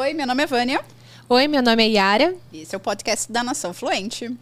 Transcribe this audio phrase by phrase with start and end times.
[0.00, 0.80] Oi, meu nome é Vânia.
[1.28, 2.32] Oi, meu nome é Yara.
[2.52, 4.32] E esse é o podcast da Nação Fluente.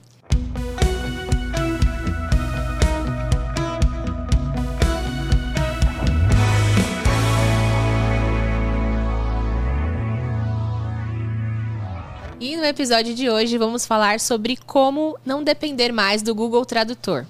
[12.39, 17.25] E no episódio de hoje vamos falar sobre como não depender mais do Google Tradutor.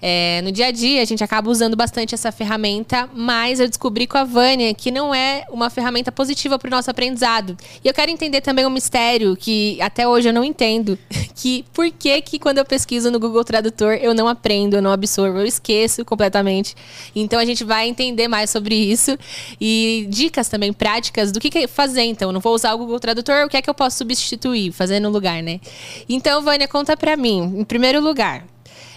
[0.00, 4.06] É, no dia a dia, a gente acaba usando bastante essa ferramenta, mas eu descobri
[4.06, 7.56] com a Vânia que não é uma ferramenta positiva para o nosso aprendizado.
[7.84, 10.98] E eu quero entender também um mistério que até hoje eu não entendo,
[11.34, 14.92] que por que que quando eu pesquiso no Google Tradutor eu não aprendo, eu não
[14.92, 16.74] absorvo, eu esqueço completamente.
[17.14, 19.18] Então a gente vai entender mais sobre isso
[19.60, 22.02] e dicas também práticas do que, que fazer.
[22.02, 24.72] Então, eu não vou usar o Google Tradutor, o que é que eu posso substituir,
[24.72, 25.60] fazer no lugar, né?
[26.08, 28.44] Então, Vânia, conta para mim, em primeiro lugar,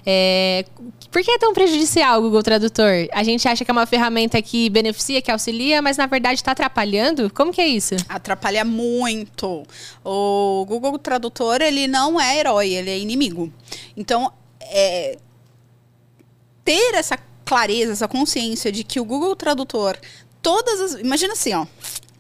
[0.06, 0.66] é,
[1.12, 3.08] por que é tão prejudicial o Google Tradutor?
[3.12, 6.52] A gente acha que é uma ferramenta que beneficia, que auxilia, mas na verdade está
[6.52, 7.32] atrapalhando?
[7.34, 7.96] Como que é isso?
[8.10, 9.64] Atrapalha muito.
[10.04, 13.52] O Google Tradutor, ele não é herói, ele é inimigo.
[13.96, 14.32] Então,
[14.62, 15.18] é,
[16.64, 19.98] ter essa clareza, essa consciência de que o Google Tradutor,
[20.42, 20.94] todas as.
[21.02, 21.66] Imagina assim, ó.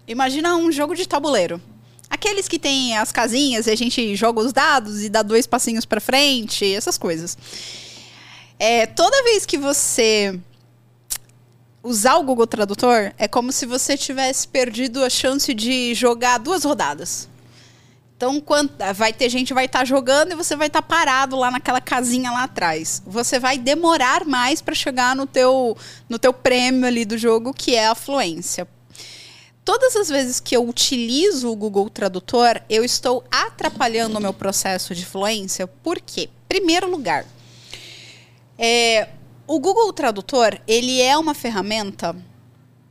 [0.07, 1.61] Imagina um jogo de tabuleiro.
[2.11, 5.85] Aqueles que tem as casinhas e a gente joga os dados e dá dois passinhos
[5.85, 7.37] para frente, essas coisas.
[8.59, 10.37] É, toda vez que você
[11.81, 16.65] usar o Google Tradutor, é como se você tivesse perdido a chance de jogar duas
[16.65, 17.29] rodadas.
[18.17, 21.37] Então, quando, vai ter gente vai estar tá jogando e você vai estar tá parado
[21.37, 23.01] lá naquela casinha lá atrás.
[23.07, 25.77] Você vai demorar mais para chegar no teu,
[26.09, 28.67] no teu prêmio ali do jogo, que é a fluência
[29.63, 34.93] todas as vezes que eu utilizo o Google Tradutor, eu estou atrapalhando o meu processo
[34.95, 35.67] de fluência.
[35.67, 36.29] Por quê?
[36.47, 37.25] Primeiro lugar,
[38.57, 39.09] é,
[39.47, 42.15] o Google Tradutor ele é uma ferramenta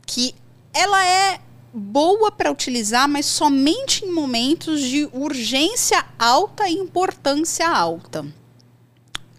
[0.06, 0.34] que
[0.72, 1.40] ela é
[1.72, 8.26] boa para utilizar, mas somente em momentos de urgência alta e importância alta.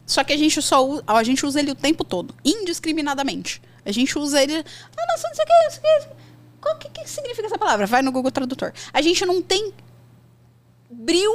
[0.05, 3.61] Só que a gente só a gente usa ele o tempo todo, indiscriminadamente.
[3.85, 4.57] A gente usa ele.
[4.57, 4.63] Ah,
[4.97, 6.20] não, não sei o que, não sei o que.
[6.63, 7.87] O que, que significa essa palavra?
[7.87, 8.71] Vai no Google Tradutor.
[8.93, 9.73] A gente não tem
[10.89, 11.31] bril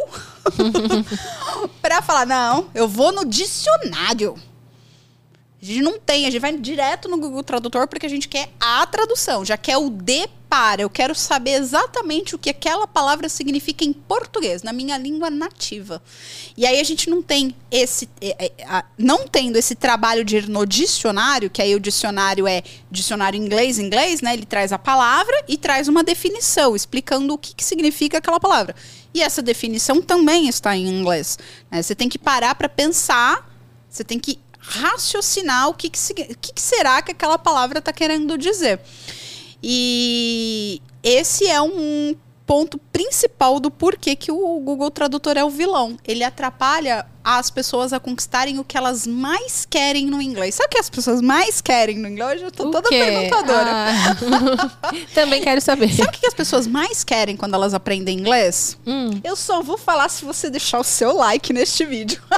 [1.80, 4.36] para falar, não, eu vou no dicionário.
[5.60, 8.50] A gente não tem, a gente vai direto no Google Tradutor porque a gente quer
[8.60, 10.82] a tradução, já quer o de para.
[10.82, 16.02] Eu quero saber exatamente o que aquela palavra significa em português, na minha língua nativa.
[16.56, 18.08] E aí a gente não tem esse.
[18.20, 22.62] É, é, não tendo esse trabalho de ir no dicionário, que aí o dicionário é
[22.90, 24.34] dicionário inglês-inglês, né?
[24.34, 28.74] Ele traz a palavra e traz uma definição, explicando o que, que significa aquela palavra.
[29.12, 31.38] E essa definição também está em inglês.
[31.70, 31.82] Né?
[31.82, 33.50] Você tem que parar para pensar,
[33.88, 36.00] você tem que raciocinar o que, que,
[36.34, 38.80] que, que será que aquela palavra está querendo dizer.
[39.62, 42.14] E esse é um
[42.46, 45.96] ponto principal do porquê que o Google Tradutor é o vilão.
[46.06, 50.54] Ele atrapalha as pessoas a conquistarem o que elas mais querem no inglês.
[50.54, 52.34] Sabe o que as pessoas mais querem no inglês?
[52.34, 52.98] Hoje eu tô o toda quê?
[52.98, 53.70] perguntadora.
[53.72, 54.92] Ah.
[55.12, 55.92] Também quero saber.
[55.92, 58.78] Sabe o que as pessoas mais querem quando elas aprendem inglês?
[58.86, 59.20] Hum.
[59.24, 62.22] Eu só vou falar se você deixar o seu like neste vídeo.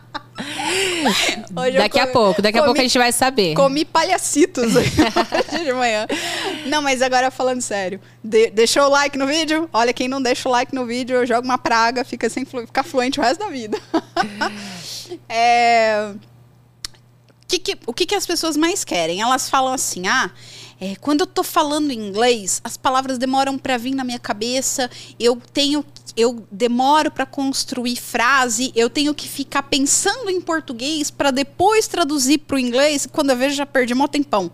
[1.76, 3.54] daqui comi, a pouco, daqui comi, a pouco a gente vai saber.
[3.54, 4.90] Comi palhacitos hoje
[5.64, 6.06] de manhã.
[6.66, 8.00] Não, mas agora falando sério.
[8.22, 9.68] De, deixou o like no vídeo?
[9.72, 12.82] Olha, quem não deixa o like no vídeo, eu jogo uma praga, fica, sem fica
[12.82, 13.78] fluente o resto da vida.
[15.28, 16.12] é,
[17.48, 19.20] que que, o que, que as pessoas mais querem?
[19.20, 20.30] Elas falam assim, ah
[20.80, 25.40] é, quando eu tô falando inglês, as palavras demoram para vir na minha cabeça, eu
[25.52, 25.84] tenho
[26.16, 32.38] eu demoro para construir frase, eu tenho que ficar pensando em português para depois traduzir
[32.38, 33.06] para o inglês.
[33.06, 34.50] Quando eu vejo, já perdi um tempão.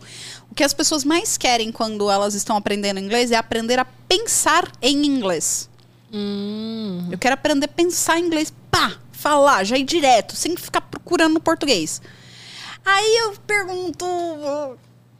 [0.51, 4.71] O que as pessoas mais querem quando elas estão aprendendo inglês é aprender a pensar
[4.83, 5.69] em inglês.
[6.13, 7.09] Hum.
[7.13, 11.35] Eu quero aprender a pensar em inglês, pá, falar, já ir direto, sem ficar procurando
[11.35, 12.03] no português.
[12.85, 14.05] Aí eu pergunto,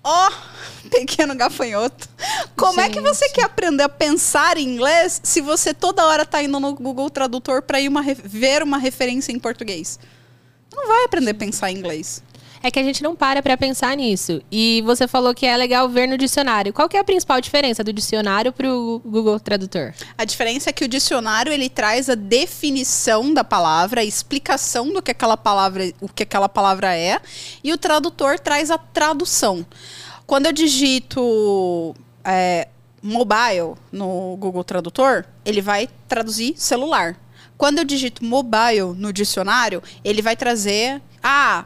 [0.05, 2.09] Ó, oh, pequeno gafanhoto.
[2.57, 2.85] Como Gente.
[2.85, 6.59] é que você quer aprender a pensar em inglês se você toda hora tá indo
[6.59, 9.99] no Google Tradutor para ir uma, ver uma referência em português?
[10.75, 12.23] Não vai aprender a pensar em inglês
[12.63, 14.41] é que a gente não para para pensar nisso.
[14.51, 16.73] E você falou que é legal ver no dicionário.
[16.73, 19.93] Qual que é a principal diferença do dicionário para o Google Tradutor?
[20.17, 25.03] A diferença é que o dicionário ele traz a definição da palavra, a explicação do
[25.03, 27.21] que aquela palavra, o que aquela palavra é,
[27.65, 29.67] e o tradutor traz a tradução.
[30.27, 31.95] Quando eu digito
[32.25, 32.69] é,
[33.03, 37.17] mobile no Google Tradutor, ele vai traduzir celular.
[37.59, 41.65] Quando eu digito mobile no dicionário, ele vai trazer ah,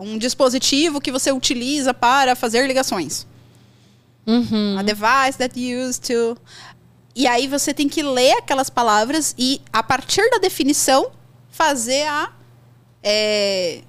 [0.00, 3.26] um dispositivo que você utiliza para fazer ligações.
[4.26, 4.76] Uhum.
[4.78, 6.36] A device that used to.
[7.14, 11.10] E aí você tem que ler aquelas palavras e, a partir da definição,
[11.50, 12.32] fazer a.
[13.02, 13.82] É,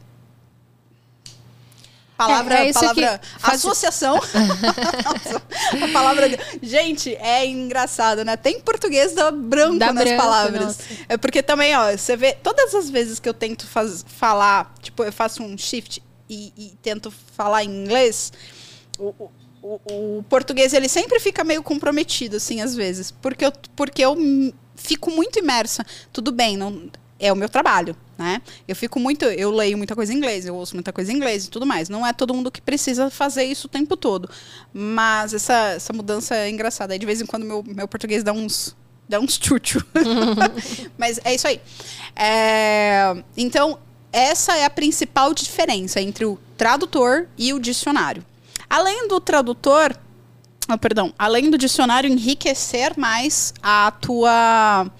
[2.18, 4.16] palavra, É, é palavra que associação.
[4.16, 5.42] Nossa,
[5.84, 6.28] a palavra.
[6.62, 8.36] Gente, é engraçado, né?
[8.36, 10.62] Tem português dá branco Dá nas branco, palavras.
[10.66, 10.84] nossa.
[11.08, 15.04] É porque também, ó, você vê, todas as vezes que eu tento faz- falar, tipo,
[15.04, 18.34] eu faço um shift e, e tento falar em inglês,
[19.00, 19.14] o,
[19.62, 19.80] o-
[20.20, 23.12] o- português ele sempre fica meio comprometido, assim, às vezes.
[23.12, 24.16] Porque eu, porque eu
[24.76, 25.86] fico muito imersa.
[26.12, 28.42] Tudo bem, não, é o meu trabalho, né?
[28.68, 29.26] Eu fico muito.
[29.26, 31.90] Eu leio muita coisa em inglês, eu ouço muita coisa em inglês e tudo mais.
[31.90, 34.30] Não é todo mundo que precisa fazer isso o tempo todo.
[34.74, 36.94] Mas essa, essa mudança é engraçada.
[36.94, 38.76] Aí de vez em quando meu, meu português dá uns.
[39.08, 39.82] Dá uns chuchu.
[40.98, 41.62] Mas é isso aí.
[42.14, 43.80] É, então,
[44.12, 48.26] essa é a principal diferença entre o tradutor e o dicionário.
[48.70, 49.96] Além do tradutor,
[50.68, 54.92] ah, perdão, além do dicionário enriquecer mais a tua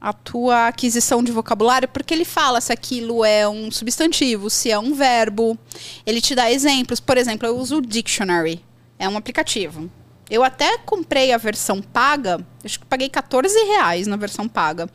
[0.00, 4.78] a tua aquisição de vocabulário, porque ele fala se aquilo é um substantivo, se é
[4.78, 5.58] um verbo.
[6.06, 7.00] Ele te dá exemplos.
[7.00, 8.64] Por exemplo, eu uso o Dictionary.
[8.98, 9.90] É um aplicativo.
[10.30, 14.88] Eu até comprei a versão paga, acho que paguei 14 reais na versão paga.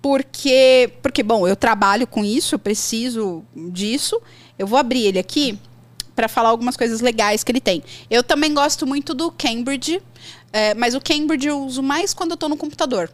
[0.00, 4.20] Porque, porque, bom, eu trabalho com isso, eu preciso disso.
[4.58, 5.58] Eu vou abrir ele aqui
[6.14, 7.82] para falar algumas coisas legais que ele tem.
[8.10, 10.00] Eu também gosto muito do Cambridge,
[10.52, 13.10] é, mas o Cambridge eu uso mais quando eu tô no computador.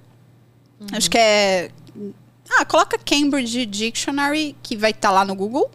[0.92, 1.70] Acho que é.
[2.58, 5.70] Ah, coloca Cambridge Dictionary, que vai estar lá no Google.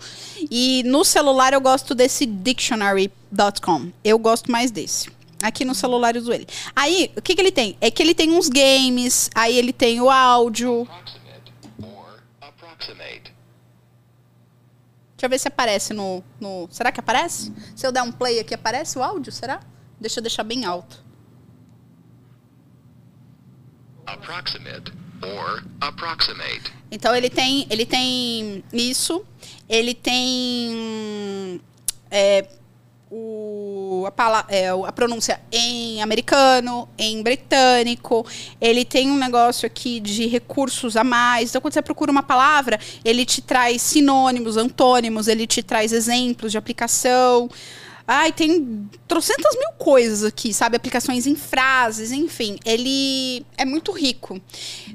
[0.50, 3.92] E no celular eu gosto desse dictionary.com.
[4.04, 5.10] Eu gosto mais desse.
[5.42, 6.48] Aqui no celular eu uso ele.
[6.76, 7.76] Aí, o que, que ele tem?
[7.82, 10.88] É que ele tem uns games, aí ele tem o áudio.
[15.22, 16.68] Deixa eu ver se aparece no, no.
[16.72, 17.52] Será que aparece?
[17.76, 19.32] Se eu der um play aqui, aparece o áudio?
[19.32, 19.60] Será?
[20.00, 21.04] Deixa eu deixar bem alto.
[24.14, 24.92] Approximate
[25.24, 26.72] or approximate.
[26.92, 29.24] Então ele tem, ele tem isso,
[29.70, 31.62] ele tem
[32.10, 32.46] é,
[33.10, 38.26] o, a, pala- é, a pronúncia em americano, em britânico,
[38.60, 41.50] ele tem um negócio aqui de recursos a mais.
[41.50, 46.52] Então, quando você procura uma palavra, ele te traz sinônimos, antônimos, ele te traz exemplos
[46.52, 47.50] de aplicação.
[48.08, 50.76] Ai, tem trocentas mil coisas aqui, sabe?
[50.76, 52.58] Aplicações em frases, enfim.
[52.66, 54.42] Ele é muito rico.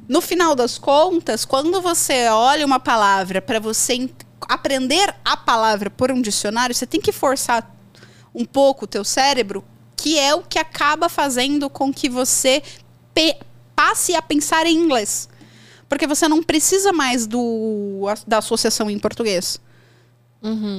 [0.09, 4.11] No final das contas, quando você olha uma palavra para você
[4.43, 7.75] aprender a palavra por um dicionário, você tem que forçar
[8.35, 9.65] um pouco o teu cérebro,
[9.97, 12.63] que é o que acaba fazendo com que você
[13.75, 15.29] passe a pensar em inglês.
[15.89, 19.61] Porque você não precisa mais do, da associação em português.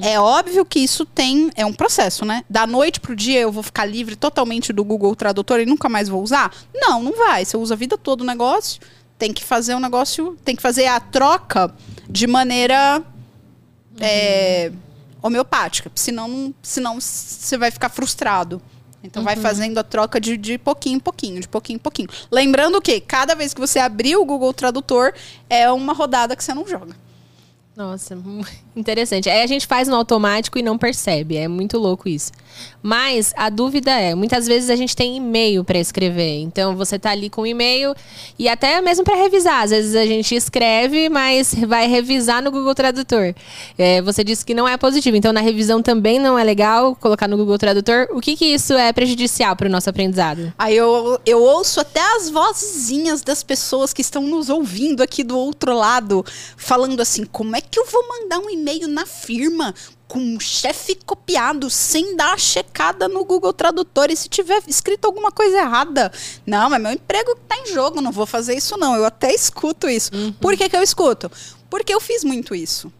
[0.01, 1.49] É óbvio que isso tem.
[1.55, 2.43] É um processo, né?
[2.49, 6.07] Da noite pro dia eu vou ficar livre totalmente do Google Tradutor e nunca mais
[6.07, 6.53] vou usar?
[6.73, 7.43] Não, não vai.
[7.43, 8.79] Você usa a vida toda o negócio.
[9.17, 10.37] Tem que fazer o negócio.
[10.45, 11.73] Tem que fazer a troca
[12.09, 13.03] de maneira.
[13.99, 14.71] é,
[15.21, 15.91] homeopática.
[15.95, 18.61] Senão, não- senão você vai ficar frustrado.
[19.03, 22.09] Então vai fazendo a troca de, de pouquinho em pouquinho, de pouquinho em pouquinho.
[22.31, 25.13] Lembrando que cada vez que você abrir o Google Tradutor,
[25.49, 26.95] é uma rodada que você não joga.
[27.77, 28.17] Nossa,
[28.75, 29.29] interessante.
[29.29, 31.37] Aí a gente faz no automático e não percebe.
[31.37, 32.31] É muito louco isso.
[32.87, 36.39] Mas a dúvida é, muitas vezes a gente tem e-mail para escrever.
[36.39, 37.93] Então você tá ali com e-mail
[38.39, 39.65] e até mesmo para revisar.
[39.65, 43.35] Às vezes a gente escreve, mas vai revisar no Google Tradutor.
[43.77, 45.17] É, você disse que não é positivo.
[45.17, 48.07] Então na revisão também não é legal colocar no Google Tradutor.
[48.11, 50.53] O que que isso é prejudicial para o nosso aprendizado?
[50.57, 55.37] Aí eu, eu ouço até as vozinhas das pessoas que estão nos ouvindo aqui do
[55.37, 56.23] outro lado,
[56.55, 59.75] falando assim: como é que eu vou mandar um e-mail na firma
[60.07, 64.09] com um chefe copiado sem dar a checada no Google Tradutor?
[64.09, 66.11] E se tiver escrito alguma coisa errada?
[66.45, 68.95] Não, é meu emprego que tá em jogo, não vou fazer isso, não.
[68.95, 70.11] Eu até escuto isso.
[70.39, 71.31] Por que, que eu escuto?
[71.69, 72.91] Porque eu fiz muito isso.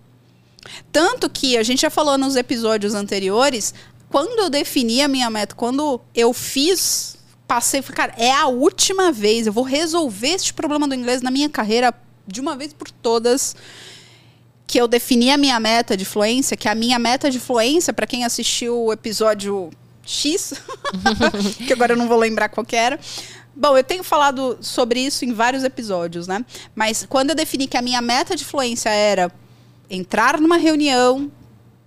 [0.92, 3.74] Tanto que a gente já falou nos episódios anteriores,
[4.10, 9.48] quando eu defini a minha meta, quando eu fiz, passei, cara, é a última vez,
[9.48, 11.94] eu vou resolver este problema do inglês na minha carreira
[12.26, 13.56] de uma vez por todas.
[14.68, 18.06] Que eu defini a minha meta de fluência, que a minha meta de fluência, para
[18.06, 19.70] quem assistiu o episódio
[20.06, 20.54] X,
[21.66, 23.00] que agora eu não vou lembrar qual era.
[23.56, 26.46] Bom, eu tenho falado sobre isso em vários episódios, né?
[26.76, 29.32] Mas quando eu defini que a minha meta de fluência era
[29.90, 31.32] entrar numa reunião,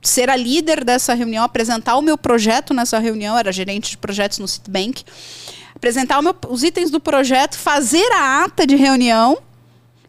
[0.03, 4.39] ser a líder dessa reunião, apresentar o meu projeto nessa reunião, era gerente de projetos
[4.39, 5.05] no Citibank,
[5.77, 9.39] apresentar meu- os itens do projeto, fazer a ata de reunião,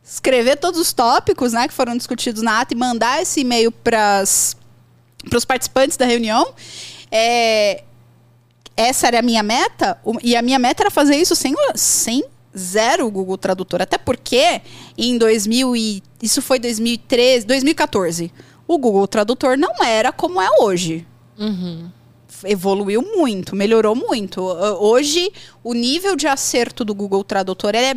[0.04, 4.24] escrever todos os tópicos né, que foram discutidos na ata e mandar esse e-mail para
[4.24, 6.54] os participantes da reunião.
[7.12, 7.84] É,
[8.76, 12.24] essa era a minha meta, e a minha meta era fazer isso sem, sem
[12.58, 13.82] zero Google Tradutor.
[13.82, 14.62] Até porque
[14.98, 18.32] em 2000 e isso foi 2013, 2014.
[18.68, 21.06] O Google Tradutor não era como é hoje.
[22.44, 24.42] Evoluiu muito, melhorou muito.
[24.42, 25.32] Hoje,
[25.64, 27.94] o nível de acerto do Google Tradutor é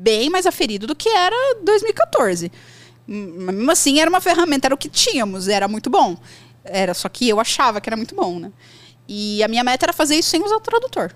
[0.00, 2.50] bem mais aferido do que era 2014.
[3.06, 6.16] Hum, mesmo assim, era uma ferramenta, era o que tínhamos, era muito bom.
[6.64, 8.50] Era só que eu achava que era muito bom, né?
[9.06, 11.14] E a minha meta era fazer isso sem usar o tradutor.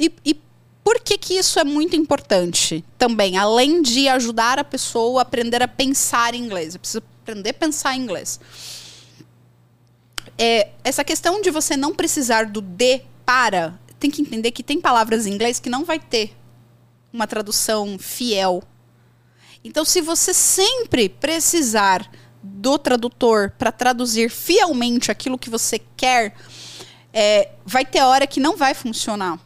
[0.00, 0.40] E, e
[0.82, 3.36] por que, que isso é muito importante também?
[3.36, 6.74] Além de ajudar a pessoa a aprender a pensar em inglês.
[6.74, 8.40] Eu preciso aprender a pensar em inglês.
[10.38, 14.80] É, essa questão de você não precisar do de para, tem que entender que tem
[14.80, 16.34] palavras em inglês que não vai ter
[17.12, 18.62] uma tradução fiel.
[19.64, 22.08] Então, se você sempre precisar
[22.42, 26.34] do tradutor para traduzir fielmente aquilo que você quer,
[27.12, 29.40] é, vai ter hora que não vai funcionar.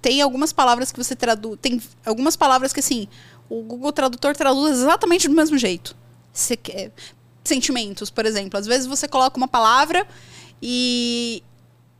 [0.00, 1.58] Tem algumas palavras que você traduz.
[1.60, 3.08] Tem algumas palavras que, assim,
[3.48, 5.96] o Google Tradutor traduz exatamente do mesmo jeito.
[6.32, 6.92] Você quer-
[7.42, 8.58] Sentimentos, por exemplo.
[8.58, 10.06] Às vezes você coloca uma palavra
[10.62, 11.42] e.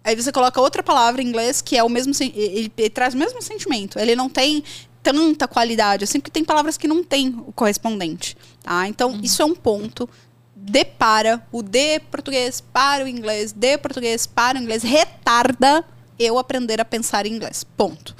[0.05, 2.13] Aí você coloca outra palavra em inglês que é o mesmo.
[2.21, 3.99] Ele, ele traz o mesmo sentimento.
[3.99, 4.63] Ele não tem
[5.03, 8.37] tanta qualidade, assim, porque tem palavras que não tem o correspondente.
[8.63, 8.89] Tá?
[8.89, 10.09] Então, isso é um ponto.
[10.57, 15.85] De para, o de português para o inglês, de português para o inglês, retarda
[16.19, 17.65] eu aprender a pensar em inglês.
[17.65, 18.17] Ponto.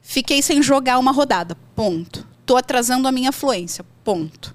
[0.00, 1.56] Fiquei sem jogar uma rodada.
[1.74, 2.26] Ponto.
[2.46, 3.84] Tô atrasando a minha fluência.
[4.04, 4.54] Ponto.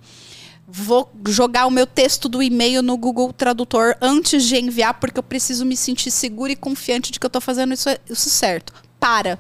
[0.67, 5.23] Vou jogar o meu texto do e-mail no Google Tradutor antes de enviar, porque eu
[5.23, 8.73] preciso me sentir segura e confiante de que eu tô fazendo isso, isso certo.
[8.99, 9.37] Para.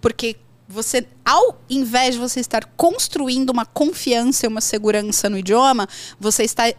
[0.00, 0.36] Porque
[0.68, 5.88] você, ao invés de você estar construindo uma confiança e uma segurança no idioma,
[6.20, 6.70] você está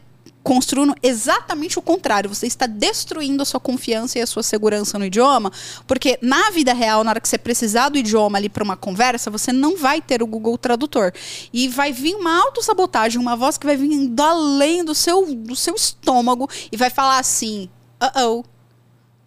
[0.49, 2.27] construindo exatamente o contrário.
[2.27, 5.51] Você está destruindo a sua confiança e a sua segurança no idioma,
[5.85, 9.29] porque na vida real, na hora que você precisar do idioma ali para uma conversa,
[9.29, 11.13] você não vai ter o Google Tradutor.
[11.53, 15.55] E vai vir uma autossabotagem, uma voz que vai vir do além do seu, do
[15.55, 17.69] seu estômago e vai falar assim:
[18.01, 18.43] uh-oh.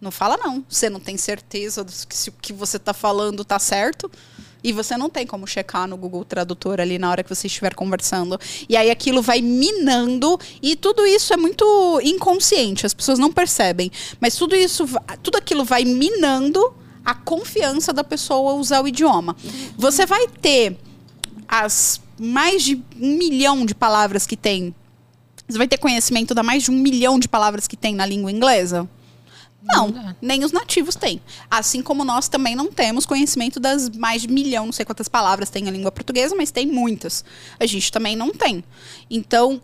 [0.01, 0.65] Não fala não.
[0.67, 4.11] Você não tem certeza se o que você está falando tá certo.
[4.63, 7.73] E você não tem como checar no Google Tradutor ali na hora que você estiver
[7.75, 8.39] conversando.
[8.69, 13.91] E aí aquilo vai minando e tudo isso é muito inconsciente, as pessoas não percebem.
[14.19, 14.85] Mas tudo isso,
[15.21, 19.35] tudo aquilo vai minando a confiança da pessoa usar o idioma.
[19.77, 20.77] Você vai ter
[21.47, 24.73] as mais de um milhão de palavras que tem.
[25.47, 28.31] Você vai ter conhecimento da mais de um milhão de palavras que tem na língua
[28.31, 28.87] inglesa?
[29.65, 31.21] Não, nem os nativos têm.
[31.49, 35.49] Assim como nós também não temos conhecimento das mais de milhão, não sei quantas palavras
[35.49, 37.23] tem a língua portuguesa, mas tem muitas.
[37.59, 38.63] A gente também não tem.
[39.09, 39.61] Então,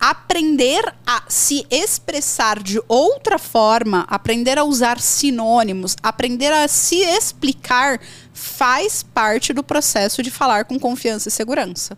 [0.00, 8.00] aprender a se expressar de outra forma, aprender a usar sinônimos, aprender a se explicar,
[8.32, 11.96] faz parte do processo de falar com confiança e segurança.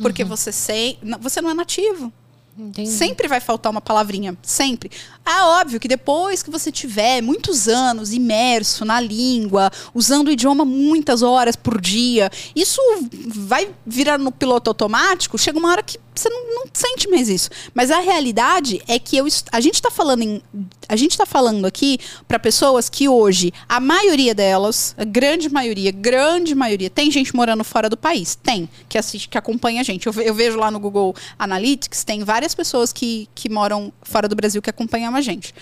[0.00, 2.12] Porque você, sem, não- você não é nativo.
[2.58, 2.90] Entendi.
[2.90, 4.90] Sempre vai faltar uma palavrinha, sempre.
[5.24, 10.64] Ah, óbvio que depois que você tiver muitos anos imerso na língua, usando o idioma
[10.64, 12.80] muitas horas por dia, isso
[13.28, 17.48] vai virar no piloto automático, chega uma hora que você não, não sente mais isso.
[17.74, 20.42] Mas a realidade é que eu, a gente está falando em,
[20.88, 25.90] a gente tá falando aqui para pessoas que hoje a maioria delas, a grande maioria,
[25.90, 30.06] grande maioria, tem gente morando fora do país, tem que assiste, que acompanha a gente.
[30.06, 34.36] Eu, eu vejo lá no Google Analytics tem várias pessoas que, que moram fora do
[34.36, 35.54] Brasil que acompanham a gente,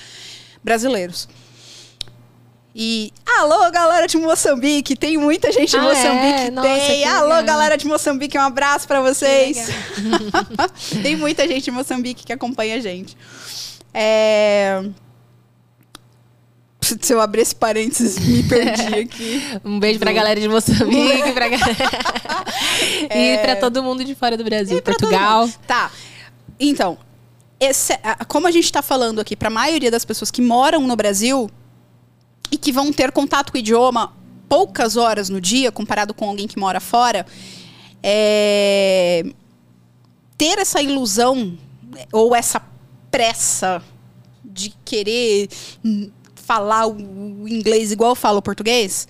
[0.63, 1.29] brasileiros.
[2.81, 6.51] E alô, galera de Moçambique, tem muita gente de Ah, Moçambique, é?
[6.51, 7.05] Nossa, tem.
[7.05, 9.69] Alô, galera de Moçambique, um abraço pra vocês.
[11.03, 13.17] tem muita gente de Moçambique que acompanha a gente.
[13.93, 14.85] É...
[16.81, 19.43] Se eu abrir esse parênteses, me perdi aqui.
[19.65, 21.77] Um beijo pra galera de Moçambique, pra galera...
[23.13, 24.79] e pra todo mundo de fora do Brasil.
[24.79, 24.81] É.
[24.81, 25.49] Portugal.
[25.67, 25.91] Tá.
[26.61, 26.97] Então,
[27.61, 27.99] esse-
[28.29, 31.51] como a gente está falando aqui para a maioria das pessoas que moram no Brasil
[32.51, 34.13] e que vão ter contato com o idioma
[34.49, 37.27] poucas horas no dia, comparado com alguém que mora fora,
[38.03, 39.25] é,
[40.39, 41.59] ter essa ilusão
[42.13, 42.63] ou essa
[43.11, 43.83] pressa
[44.45, 45.49] de querer
[46.35, 49.07] falar o o inglês igual eu falo o português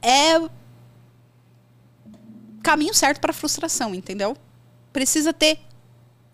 [0.00, 0.40] é
[2.62, 4.36] caminho certo para frustração, entendeu?
[4.92, 5.58] Precisa ter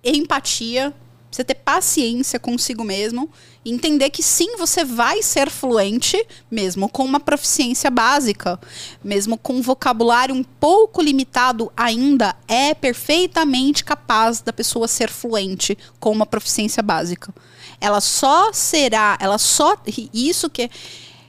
[0.05, 0.95] empatia
[1.33, 3.31] Você ter paciência consigo mesmo
[3.65, 8.61] e entender que sim, você vai ser fluente, mesmo com uma proficiência básica,
[9.03, 15.79] mesmo com um vocabulário um pouco limitado ainda, é perfeitamente capaz da pessoa ser fluente
[15.99, 17.35] com uma proficiência básica.
[17.81, 19.75] Ela só será, ela só.
[20.13, 20.71] Isso que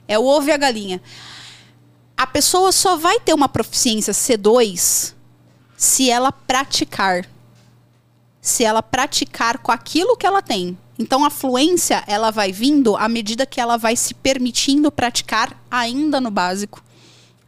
[0.06, 1.00] é o ovo e a galinha.
[2.14, 5.14] A pessoa só vai ter uma proficiência C2
[5.78, 7.26] se ela praticar
[8.44, 10.76] se ela praticar com aquilo que ela tem.
[10.98, 16.20] Então a fluência, ela vai vindo à medida que ela vai se permitindo praticar ainda
[16.20, 16.84] no básico.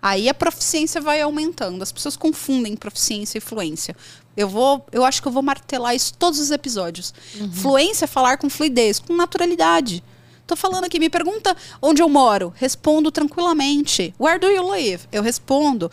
[0.00, 1.82] Aí a proficiência vai aumentando.
[1.82, 3.94] As pessoas confundem proficiência e fluência.
[4.34, 7.12] Eu vou, eu acho que eu vou martelar isso todos os episódios.
[7.38, 7.52] Uhum.
[7.52, 10.02] Fluência é falar com fluidez, com naturalidade.
[10.46, 12.54] Tô falando aqui, me pergunta onde eu moro.
[12.56, 14.14] Respondo tranquilamente.
[14.18, 15.02] Where do you live?
[15.12, 15.90] Eu respondo.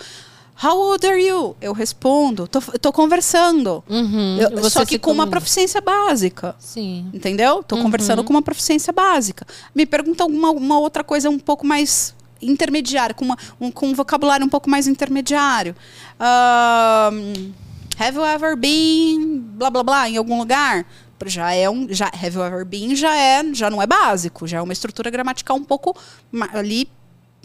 [0.64, 1.58] How old are you?
[1.60, 2.48] Eu respondo.
[2.48, 3.84] Tô, tô conversando.
[3.90, 6.56] Uhum, eu, só que com uma proficiência básica.
[6.58, 7.10] Sim.
[7.14, 7.62] Entendeu?
[7.62, 7.84] Tô uhum.
[7.84, 9.46] conversando com uma proficiência básica.
[9.76, 13.94] Me pergunta alguma uma outra coisa um pouco mais intermediária, com, uma, um, com um
[13.94, 15.76] vocabulário um pouco mais intermediário.
[16.20, 17.52] Um,
[18.00, 20.86] have you ever been blá blá blá em algum lugar?
[21.26, 21.88] Já é um.
[21.90, 25.10] Já, have you ever been já é, já não é básico, já é uma estrutura
[25.10, 25.96] gramatical um pouco
[26.54, 26.90] ali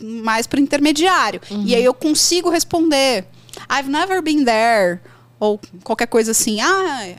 [0.00, 1.40] mais para intermediário.
[1.50, 1.64] Uhum.
[1.66, 3.26] E aí eu consigo responder.
[3.70, 5.00] I've never been there.
[5.40, 6.60] Ou qualquer coisa assim.
[6.60, 7.16] Ah,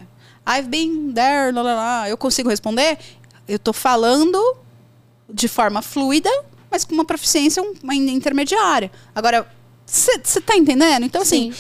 [0.48, 1.54] I've been there.
[1.54, 2.10] Lá, lá, lá.
[2.10, 2.98] Eu consigo responder.
[3.48, 4.58] Eu estou falando
[5.32, 6.30] de forma fluida,
[6.72, 8.92] mas com uma proficiência uma intermediária.
[9.14, 9.48] Agora,
[9.86, 11.04] você está entendendo?
[11.04, 11.54] Então, assim.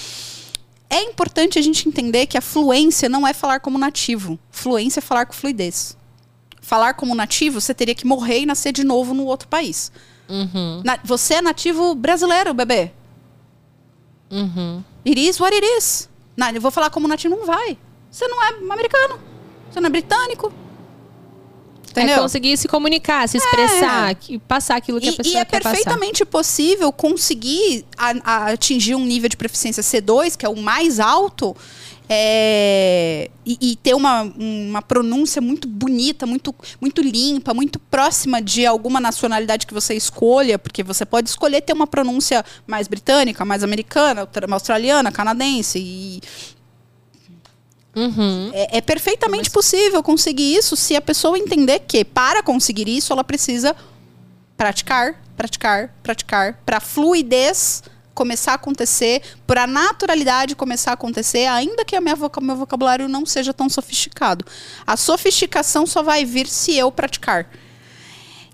[0.91, 4.39] É importante a gente entender que a fluência não é falar como nativo.
[4.49, 5.95] Fluência é falar com fluidez.
[6.61, 9.91] Falar como nativo, você teria que morrer e nascer de novo no outro país.
[10.29, 10.81] Uhum.
[10.85, 12.91] Na, você é nativo brasileiro, bebê.
[14.29, 14.83] Uhum.
[15.05, 16.07] It is what it is.
[16.37, 17.77] Não, eu vou falar como nativo, não vai.
[18.11, 19.19] Você não é americano.
[19.69, 20.53] Você não é britânico.
[21.89, 22.17] Entendeu?
[22.17, 24.15] É conseguir se comunicar, se expressar, é.
[24.47, 25.57] passar aquilo que e, a pessoa quer passar.
[25.57, 30.49] E é perfeitamente possível conseguir a, a atingir um nível de proficiência C2, que é
[30.49, 31.55] o mais alto,
[32.11, 38.65] é, e, e, ter uma, uma pronúncia muito bonita, muito, muito limpa, muito próxima de
[38.65, 43.63] alguma nacionalidade que você escolha, porque você pode escolher ter uma pronúncia mais britânica, mais
[43.63, 45.77] americana, australiana, canadense.
[45.79, 46.21] E,
[47.95, 48.51] Uhum.
[48.53, 49.53] É, é, perfeitamente Mas...
[49.53, 53.75] possível conseguir isso se a pessoa entender que, para conseguir isso, ela precisa
[54.55, 57.83] praticar, praticar, praticar, para fluidez
[58.19, 63.25] começar a acontecer, por a naturalidade começar a acontecer, ainda que o meu vocabulário não
[63.25, 64.43] seja tão sofisticado.
[64.85, 67.49] A sofisticação só vai vir se eu praticar.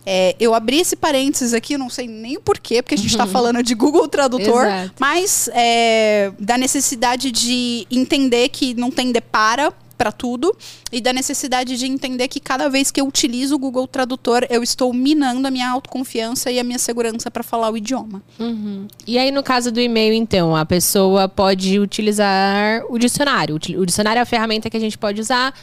[0.06, 3.26] É, eu abri esse parênteses aqui, não sei nem o porquê, porque a gente está
[3.26, 3.32] uhum.
[3.32, 4.94] falando de Google Tradutor, Exato.
[5.00, 10.56] mas é, da necessidade de entender que não tem depara para tudo
[10.92, 14.62] e da necessidade de entender que cada vez que eu utilizo o Google Tradutor, eu
[14.62, 18.22] estou minando a minha autoconfiança e a minha segurança para falar o idioma.
[18.40, 18.88] Uhum.
[19.08, 23.56] E aí, no caso do e-mail, então, a pessoa pode utilizar o dicionário.
[23.56, 25.54] O dicionário é a ferramenta que a gente pode usar.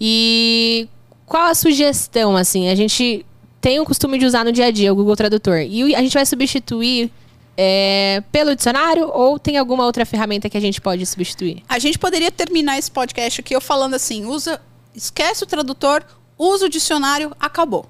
[0.00, 0.88] E
[1.26, 2.68] qual a sugestão, assim?
[2.68, 3.24] A gente
[3.60, 5.58] tem o costume de usar no dia a dia o Google Tradutor.
[5.60, 7.10] E a gente vai substituir
[7.56, 11.62] é, pelo dicionário ou tem alguma outra ferramenta que a gente pode substituir?
[11.68, 14.60] A gente poderia terminar esse podcast aqui eu falando assim: usa,
[14.94, 16.04] esquece o tradutor,
[16.38, 17.86] usa o dicionário, acabou.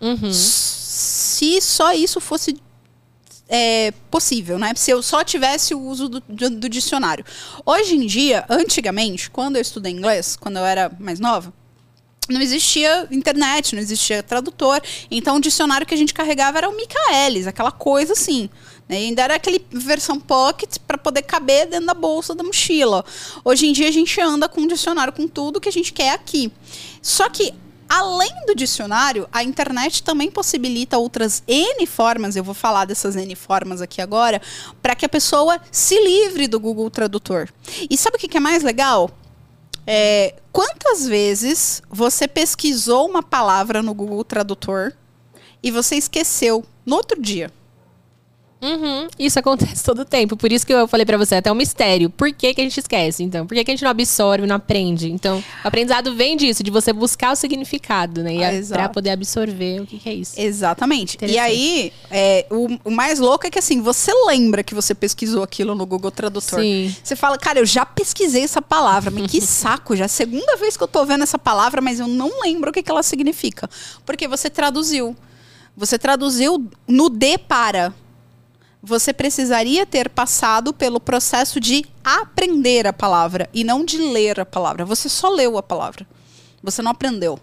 [0.00, 0.32] Uhum.
[0.32, 2.56] Se só isso fosse
[3.48, 4.72] é, possível, né?
[4.74, 7.24] Se eu só tivesse o uso do, do, do, dicionário.
[7.64, 11.52] Hoje em dia, antigamente, quando eu estudei inglês, quando eu era mais nova,
[12.28, 14.80] não existia internet, não existia tradutor.
[15.10, 18.50] Então o dicionário que a gente carregava era o Michaelis, aquela coisa assim.
[18.88, 18.96] Né?
[18.98, 23.04] ainda era aquele versão pocket para poder caber dentro da bolsa da mochila.
[23.44, 26.12] Hoje em dia a gente anda com um dicionário com tudo que a gente quer
[26.12, 26.52] aqui.
[27.02, 27.52] Só que
[27.88, 33.32] Além do dicionário, a internet também possibilita outras N formas, eu vou falar dessas N
[33.36, 34.42] formas aqui agora,
[34.82, 37.48] para que a pessoa se livre do Google Tradutor.
[37.88, 39.08] E sabe o que é mais legal?
[39.86, 44.92] É, quantas vezes você pesquisou uma palavra no Google Tradutor
[45.62, 47.52] e você esqueceu no outro dia?
[48.60, 49.08] Uhum.
[49.18, 50.36] Isso acontece todo o tempo.
[50.36, 52.08] Por isso que eu falei para você, é até um mistério.
[52.10, 53.46] Por que, que a gente esquece, então?
[53.46, 55.10] Por que, que a gente não absorve, não aprende?
[55.10, 58.34] Então, o aprendizado vem disso, de você buscar o significado, né?
[58.34, 60.40] E ah, pra poder absorver o que, que é isso.
[60.40, 61.18] Exatamente.
[61.22, 65.42] E aí, é, o, o, mais louco é que assim, você lembra que você pesquisou
[65.42, 66.60] aquilo no Google Tradutor.
[66.60, 66.94] Sim.
[67.02, 70.56] Você fala, cara, eu já pesquisei essa palavra, mas que saco, já é a segunda
[70.56, 73.02] vez que eu tô vendo essa palavra, mas eu não lembro o que, que ela
[73.02, 73.68] significa.
[74.04, 75.16] Porque você traduziu.
[75.76, 77.92] Você traduziu no de para
[78.86, 84.46] você precisaria ter passado pelo processo de aprender a palavra e não de ler a
[84.46, 84.84] palavra.
[84.84, 86.06] Você só leu a palavra.
[86.62, 87.36] Você não aprendeu.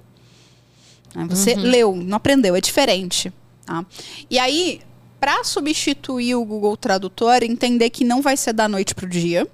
[1.13, 1.27] Né?
[1.29, 3.31] Você leu, não aprendeu, é diferente.
[3.65, 3.85] tá?
[4.29, 4.79] E aí,
[5.19, 9.45] para substituir o Google Tradutor, entender que não vai ser da noite pro dia,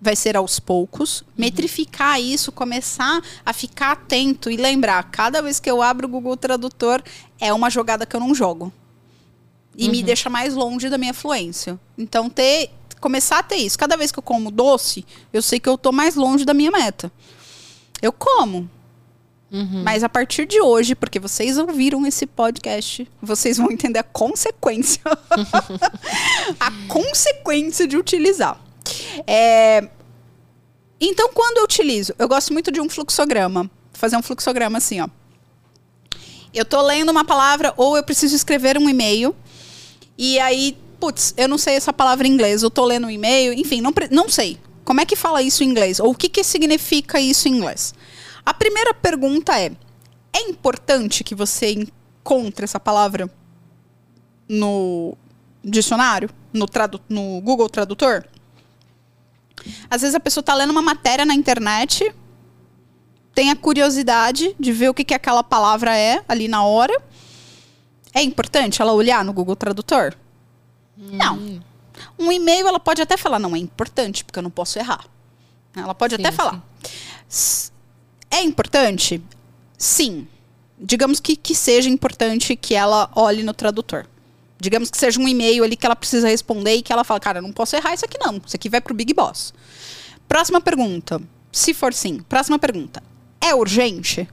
[0.00, 5.68] vai ser aos poucos, metrificar isso, começar a ficar atento e lembrar, cada vez que
[5.68, 7.02] eu abro o Google Tradutor,
[7.40, 8.72] é uma jogada que eu não jogo.
[9.76, 11.78] E me deixa mais longe da minha fluência.
[11.96, 13.78] Então, ter, começar a ter isso.
[13.78, 16.70] Cada vez que eu como doce, eu sei que eu tô mais longe da minha
[16.70, 17.10] meta.
[18.02, 18.68] Eu como,
[19.84, 25.02] mas a partir de hoje, porque vocês ouviram esse podcast, vocês vão entender a consequência.
[26.58, 28.58] a consequência de utilizar.
[29.26, 29.88] É,
[30.98, 33.70] Então, quando eu utilizo, eu gosto muito de um fluxograma.
[33.92, 35.08] Fazer um fluxograma assim, ó.
[36.54, 39.36] Eu tô lendo uma palavra ou eu preciso escrever um e-mail.
[40.16, 42.62] E aí, putz, eu não sei essa palavra em inglês.
[42.62, 44.58] Eu tô lendo um e-mail, enfim, não, não sei.
[44.84, 46.00] Como é que fala isso em inglês?
[46.00, 47.94] Ou o que, que significa isso em inglês?
[48.44, 49.72] A primeira pergunta é:
[50.32, 53.30] é importante que você encontre essa palavra
[54.48, 55.16] no
[55.64, 56.30] dicionário?
[56.52, 58.24] No, tradu no Google Tradutor?
[59.88, 62.12] Às vezes a pessoa está lendo uma matéria na internet,
[63.34, 67.00] tem a curiosidade de ver o que, que aquela palavra é ali na hora.
[68.14, 70.14] É importante ela olhar no Google Tradutor?
[70.96, 71.62] Não.
[72.18, 75.04] Um e-mail ela pode até falar, não é importante, porque eu não posso errar.
[75.74, 76.62] Ela pode Sim, até falar.
[78.30, 79.22] É importante?
[79.78, 80.26] Sim.
[80.78, 84.06] Digamos que, que seja importante que ela olhe no tradutor.
[84.58, 87.38] Digamos que seja um e-mail ali que ela precisa responder e que ela fala, cara,
[87.38, 88.40] eu não posso errar isso aqui não.
[88.44, 89.52] Isso aqui vai pro Big Boss.
[90.28, 91.20] Próxima pergunta.
[91.50, 92.20] Se for sim.
[92.28, 93.02] Próxima pergunta.
[93.40, 94.28] É urgente?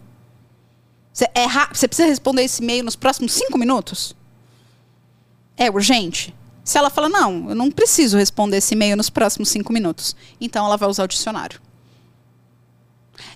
[1.20, 4.16] Você, é você precisa responder esse e-mail nos próximos cinco minutos?
[5.58, 6.34] É urgente?
[6.64, 10.16] Se ela fala, não, eu não preciso responder esse e-mail nos próximos cinco minutos.
[10.40, 11.60] Então ela vai usar o dicionário.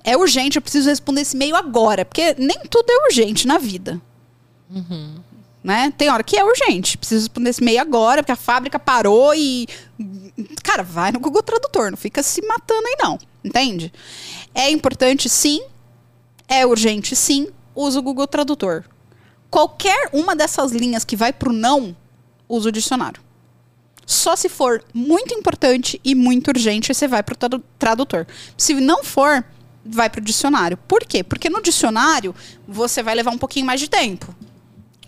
[0.01, 2.05] É urgente, eu preciso responder esse e-mail agora.
[2.05, 4.01] Porque nem tudo é urgente na vida.
[5.61, 5.91] Né?
[5.97, 6.97] Tem hora que é urgente.
[6.97, 9.67] Preciso responder esse e-mail agora, porque a fábrica parou e.
[10.63, 13.19] Cara, vai no Google Tradutor, não fica se matando aí, não.
[13.43, 13.91] Entende?
[14.55, 15.61] É importante, sim.
[16.47, 17.51] É urgente, sim.
[17.75, 18.83] Usa o Google Tradutor.
[19.49, 21.95] Qualquer uma dessas linhas que vai pro não,
[22.49, 23.21] usa o dicionário.
[24.05, 28.27] Só se for muito importante e muito urgente, você vai pro tradu- tradutor.
[28.57, 29.43] Se não for,
[29.86, 30.77] vai pro dicionário.
[30.77, 31.23] Por quê?
[31.23, 32.36] Porque no dicionário
[32.67, 34.36] você vai levar um pouquinho mais de tempo.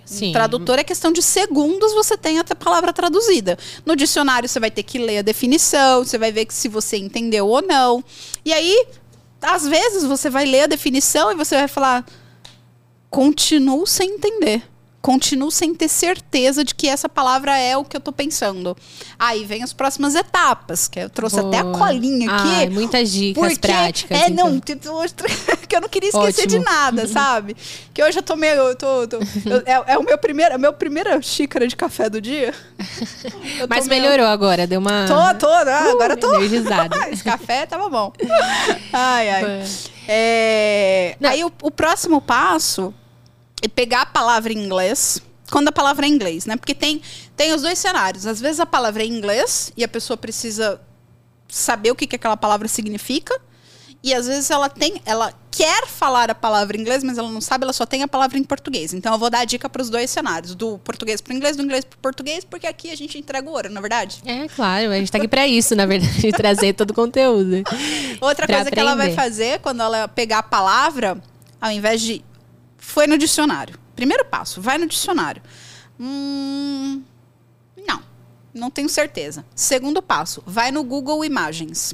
[0.05, 0.31] Sim.
[0.31, 3.57] Tradutor é questão de segundos você tem a palavra traduzida.
[3.85, 7.47] No dicionário você vai ter que ler a definição, você vai ver se você entendeu
[7.47, 8.03] ou não.
[8.45, 8.85] E aí,
[9.41, 12.05] às vezes você vai ler a definição e você vai falar:
[13.09, 14.63] continuo sem entender.
[15.01, 18.75] Continuo sem ter certeza de que essa palavra é o que eu tô pensando.
[19.19, 21.77] Aí vem as próximas etapas, que eu trouxe até a Boa.
[21.77, 22.47] colinha aqui.
[22.55, 24.19] Ai, muitas dicas Porque, práticas.
[24.19, 24.49] É, então.
[24.49, 24.59] não,
[25.69, 26.65] que eu não queria esquecer de Ótimo.
[26.73, 27.55] nada, sabe?
[27.93, 28.55] Que hoje eu tô meio.
[28.55, 32.09] Eu tô, tô- eu- é, é o meu primeiro, a minha primeira xícara de café
[32.09, 32.51] do dia.
[33.69, 35.05] Mas meio- melhorou agora, deu uma.
[35.07, 36.33] Tô, tô, ah, agora eu tô.
[36.33, 37.09] energizada.
[37.11, 38.11] Esse café tava bom.
[38.91, 39.43] Ai, ai.
[39.45, 39.94] Boa.
[40.07, 41.17] É.
[41.23, 42.93] Aí o, o próximo passo
[43.61, 45.21] é pegar a palavra em inglês.
[45.51, 46.57] Quando a palavra é em inglês, né?
[46.57, 47.01] Porque tem,
[47.35, 48.25] tem os dois cenários.
[48.25, 50.81] Às vezes a palavra é em inglês e a pessoa precisa
[51.47, 53.39] saber o que, que aquela palavra significa.
[54.03, 57.39] E às vezes ela tem, ela quer falar a palavra em inglês, mas ela não
[57.39, 58.93] sabe, ela só tem a palavra em português.
[58.93, 61.55] Então eu vou dar a dica para os dois cenários, do português para o inglês,
[61.55, 64.21] do inglês para o português, porque aqui a gente entrega o ouro, na verdade.
[64.25, 67.63] É, claro, a gente tá aqui pra isso, na verdade, trazer todo o conteúdo.
[68.19, 69.15] Outra coisa que ela vai aprender.
[69.15, 71.17] fazer quando ela pegar a palavra,
[71.61, 72.21] ao invés de
[72.77, 73.79] foi no dicionário.
[73.95, 75.41] Primeiro passo, vai no dicionário.
[75.97, 77.01] Hum,
[77.87, 78.03] não,
[78.53, 79.45] não tenho certeza.
[79.55, 81.93] Segundo passo, vai no Google Imagens.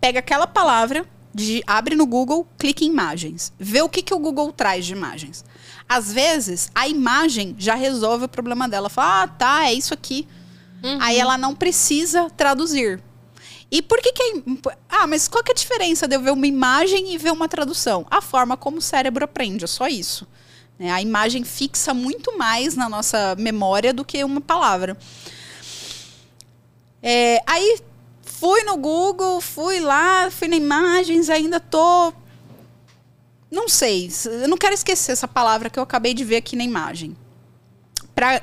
[0.00, 3.52] Pega aquela palavra, de, abre no Google, clica em imagens.
[3.58, 5.44] Vê o que, que o Google traz de imagens.
[5.88, 8.88] Às vezes, a imagem já resolve o problema dela.
[8.88, 10.26] Fala, ah, tá, é isso aqui.
[11.00, 13.02] Aí ela não precisa traduzir.
[13.70, 14.42] E por que que é...
[14.88, 17.48] Ah, mas qual que é a diferença de eu ver uma imagem e ver uma
[17.48, 18.06] tradução?
[18.10, 20.28] A forma como o cérebro aprende, é só isso.
[20.78, 20.90] né?
[20.92, 24.96] A imagem fixa muito mais na nossa memória do que uma palavra.
[27.02, 27.80] É, aí
[28.44, 32.12] fui no Google, fui lá, fui na imagens, ainda tô...
[33.50, 36.62] Não sei, eu não quero esquecer essa palavra que eu acabei de ver aqui na
[36.62, 37.16] imagem.
[38.14, 38.42] Para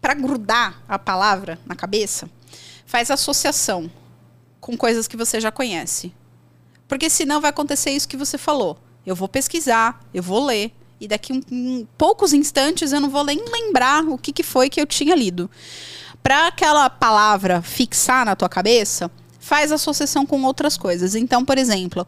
[0.00, 2.30] para grudar a palavra na cabeça,
[2.86, 3.90] faz associação
[4.60, 6.14] com coisas que você já conhece.
[6.86, 8.78] Porque senão vai acontecer isso que você falou.
[9.04, 13.24] Eu vou pesquisar, eu vou ler, e daqui um, um poucos instantes eu não vou
[13.24, 15.50] nem lembrar o que, que foi que eu tinha lido.
[16.22, 21.14] Para aquela palavra fixar na tua cabeça, faz associação com outras coisas.
[21.14, 22.06] Então, por exemplo,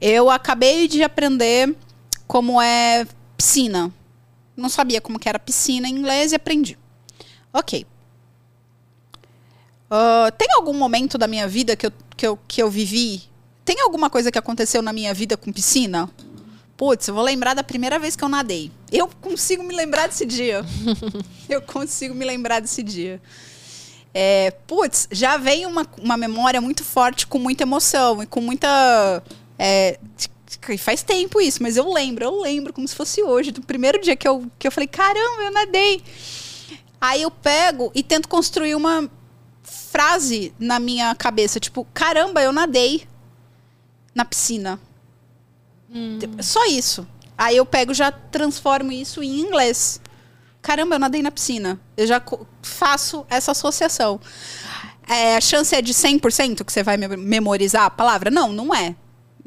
[0.00, 1.74] eu acabei de aprender
[2.26, 3.92] como é piscina.
[4.56, 6.78] Não sabia como que era piscina em inglês e aprendi.
[7.52, 7.86] Ok.
[9.90, 13.22] Ah, tem algum momento da minha vida que eu, que, eu, que eu vivi?
[13.64, 16.08] Tem alguma coisa que aconteceu na minha vida com piscina?
[16.78, 18.70] Putz, eu vou lembrar da primeira vez que eu nadei.
[18.92, 20.64] Eu consigo me lembrar desse dia.
[21.50, 23.20] eu consigo me lembrar desse dia.
[24.14, 29.24] É, putz, já vem uma, uma memória muito forte, com muita emoção e com muita.
[29.58, 29.98] É,
[30.78, 34.14] faz tempo isso, mas eu lembro, eu lembro como se fosse hoje, do primeiro dia
[34.14, 36.00] que eu, que eu falei, caramba, eu nadei.
[37.00, 39.10] Aí eu pego e tento construir uma
[39.64, 43.04] frase na minha cabeça, tipo, caramba, eu nadei
[44.14, 44.78] na piscina.
[46.42, 47.06] Só isso.
[47.36, 50.00] Aí eu pego já transformo isso em inglês.
[50.60, 51.80] Caramba, eu nadei na piscina.
[51.96, 52.20] Eu já
[52.62, 54.20] faço essa associação.
[55.08, 58.30] É, a chance é de 100% que você vai me- memorizar a palavra?
[58.30, 58.94] Não, não é.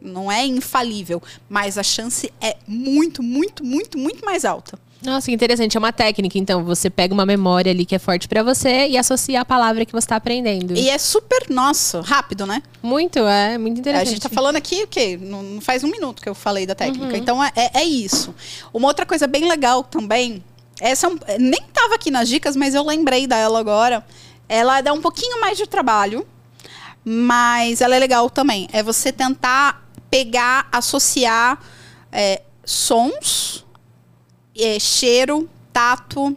[0.01, 1.21] Não é infalível.
[1.49, 4.79] Mas a chance é muito, muito, muito, muito mais alta.
[5.03, 5.75] Nossa, que interessante.
[5.75, 6.63] É uma técnica, então.
[6.63, 9.91] Você pega uma memória ali que é forte pra você e associa a palavra que
[9.91, 10.75] você tá aprendendo.
[10.77, 12.61] E é super, nossa, rápido, né?
[12.83, 14.09] Muito, é muito A interessante.
[14.11, 15.17] gente tá falando aqui o quê?
[15.19, 17.17] Não, faz um minuto que eu falei da técnica.
[17.17, 18.33] Então é, é- é isso.
[18.73, 20.43] Uma outra coisa bem legal também.
[20.79, 24.05] Essa é nem tava aqui nas dicas, mas eu lembrei dela agora.
[24.47, 26.27] Ela dá um pouquinho mais de trabalho,
[27.03, 28.67] mas ela é legal também.
[28.71, 31.59] É você tentar pegar, associar
[32.11, 33.65] é, sons,
[34.57, 36.35] é, cheiro, tato,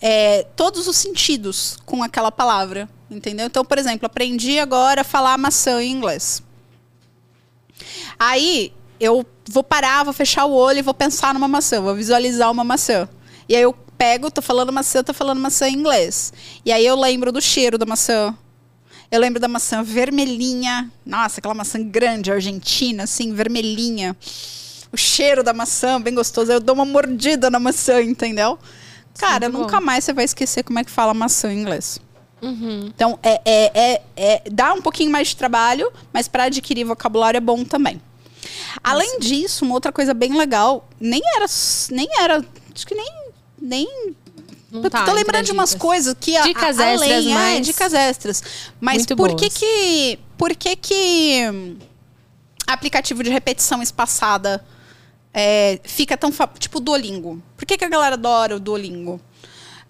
[0.00, 3.46] é, todos os sentidos com aquela palavra, entendeu?
[3.46, 6.42] Então, por exemplo, aprendi agora a falar maçã em inglês.
[8.18, 12.50] Aí eu vou parar, vou fechar o olho e vou pensar numa maçã, vou visualizar
[12.50, 13.08] uma maçã.
[13.48, 16.32] E aí eu pego, tô falando maçã, tô falando maçã em inglês.
[16.64, 18.36] E aí eu lembro do cheiro da maçã.
[19.10, 20.90] Eu lembro da maçã vermelhinha.
[21.04, 24.16] Nossa, aquela maçã grande, argentina, assim, vermelhinha.
[24.92, 26.50] O cheiro da maçã, bem gostoso.
[26.50, 28.58] Aí Eu dou uma mordida na maçã, entendeu?
[29.18, 29.64] Cara, muito bom.
[29.64, 32.00] nunca mais você vai esquecer como é que fala maçã em inglês.
[32.40, 32.86] Uhum.
[32.94, 37.36] Então, é, é, é, é- dá um pouquinho mais de trabalho, mas para adquirir vocabulário
[37.36, 38.00] é bom também.
[38.82, 41.46] Além disso, uma outra coisa bem legal, nem era,
[41.90, 43.12] nem era, acho que nem,
[43.60, 44.14] nem
[44.70, 45.82] Não eu tá tô lembrando de umas dicas.
[45.82, 48.42] coisas que a, Dicas a, extras, além, é, mas- dicas extras.
[48.80, 49.58] Mas Muito por que boas.
[49.58, 51.76] que por que que hum,
[52.66, 54.64] aplicativo de repetição espaçada
[55.40, 57.40] é, fica tão tipo o Duolingo?
[57.56, 59.20] Por que que a galera adora o Duolingo?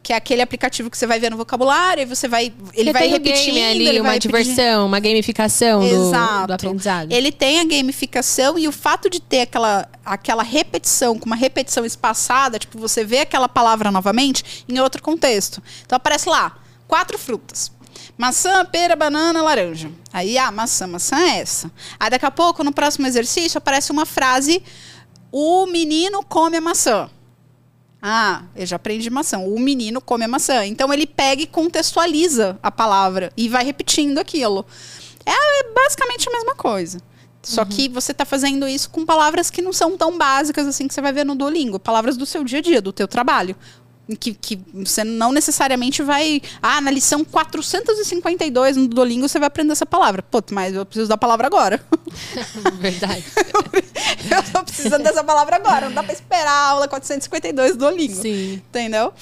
[0.03, 2.93] Que é aquele aplicativo que você vai ver no vocabulário e você vai ele Porque
[2.93, 4.39] vai repetindo, ali, ele uma vai repetindo.
[4.39, 6.47] diversão, uma gamificação do, Exato.
[6.49, 7.11] do aprendizado.
[7.11, 11.83] Ele tem a gamificação e o fato de ter aquela, aquela repetição, com uma repetição
[11.83, 15.63] espaçada, tipo, você vê aquela palavra novamente em outro contexto.
[15.87, 17.73] Então aparece lá, quatro frutas.
[18.19, 19.91] Maçã, pera, banana, laranja.
[20.13, 21.71] Aí, ah, maçã, maçã é essa.
[21.99, 24.63] Aí daqui a pouco, no próximo exercício, aparece uma frase:
[25.31, 27.11] o menino come a maçã.
[28.01, 29.39] Ah, eu já aprendi maçã.
[29.39, 30.65] O menino come a maçã.
[30.65, 34.65] Então ele pega e contextualiza a palavra e vai repetindo aquilo.
[35.27, 37.03] É, é basicamente a mesma coisa.
[37.43, 40.93] Só que você está fazendo isso com palavras que não são tão básicas assim que
[40.93, 41.79] você vai ver no Duolingo.
[41.79, 43.57] Palavras do seu dia a dia, do teu trabalho.
[44.19, 46.41] Que, que você não necessariamente vai.
[46.63, 50.23] Ah, na lição 452 no Duolingo você vai aprender essa palavra.
[50.23, 51.85] Pô, mas eu preciso da palavra agora.
[52.81, 53.25] Verdade.
[54.31, 55.87] eu tô precisando dessa palavra agora.
[55.87, 58.15] Não dá pra esperar a aula 452 do Duolingo.
[58.15, 58.55] Sim.
[58.55, 59.13] Entendeu?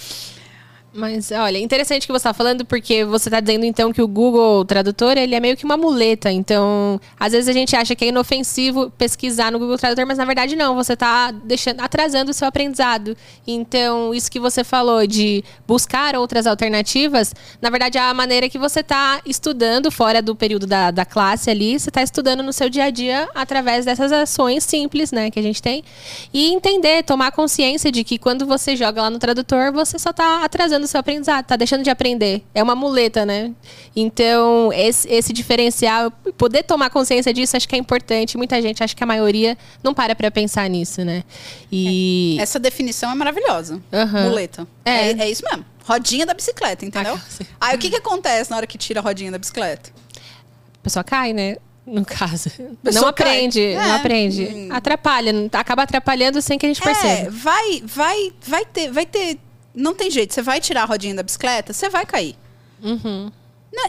[0.96, 4.64] Mas, olha, interessante que você está falando, porque você está dizendo, então, que o Google
[4.64, 6.32] Tradutor, ele é meio que uma muleta.
[6.32, 10.24] Então, às vezes a gente acha que é inofensivo pesquisar no Google Tradutor, mas na
[10.24, 10.74] verdade não.
[10.74, 13.14] Você está deixando, atrasando o seu aprendizado.
[13.46, 18.59] Então, isso que você falou de buscar outras alternativas, na verdade é a maneira que
[18.59, 21.78] você está estudando fora do período da, da classe ali.
[21.78, 25.42] Você está estudando no seu dia a dia através dessas ações simples, né, que a
[25.42, 25.85] gente tem.
[26.32, 30.42] E entender, tomar consciência de que quando você joga lá no tradutor, você só está
[30.42, 32.42] atrasando o seu aprendizado, tá deixando de aprender.
[32.55, 33.53] É uma muleta, né?
[33.94, 38.37] Então, esse, esse diferencial, poder tomar consciência disso, acho que é importante.
[38.37, 41.22] Muita gente, acho que a maioria não para pra pensar nisso, né?
[41.70, 42.37] E.
[42.40, 43.81] Essa definição é maravilhosa.
[43.92, 44.29] Aham.
[44.31, 44.66] Muleta.
[44.85, 45.11] É.
[45.11, 45.18] É.
[45.20, 45.64] é isso mesmo.
[45.85, 47.14] Rodinha da bicicleta, entendeu?
[47.14, 47.44] Ah.
[47.61, 49.90] Aí o que, que acontece na hora que tira a rodinha da bicicleta?
[50.16, 51.57] A pessoa cai, né?
[51.87, 52.51] No caso.
[52.83, 53.87] não aprende, cai.
[53.87, 53.96] não É.
[53.99, 54.44] aprende.
[54.53, 54.68] Hum.
[54.72, 57.31] Atrapalha, acaba atrapalhando sem que a gente É, perceba.
[57.31, 59.38] vai, vai, vai ter, vai ter.
[59.76, 60.32] Não tem jeito.
[60.32, 62.34] Você vai tirar a rodinha da bicicleta, você vai cair.
[62.82, 63.30] Uhum.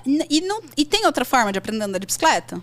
[0.06, 2.62] E, não, e tem outra forma de aprender a andar de bicicleta?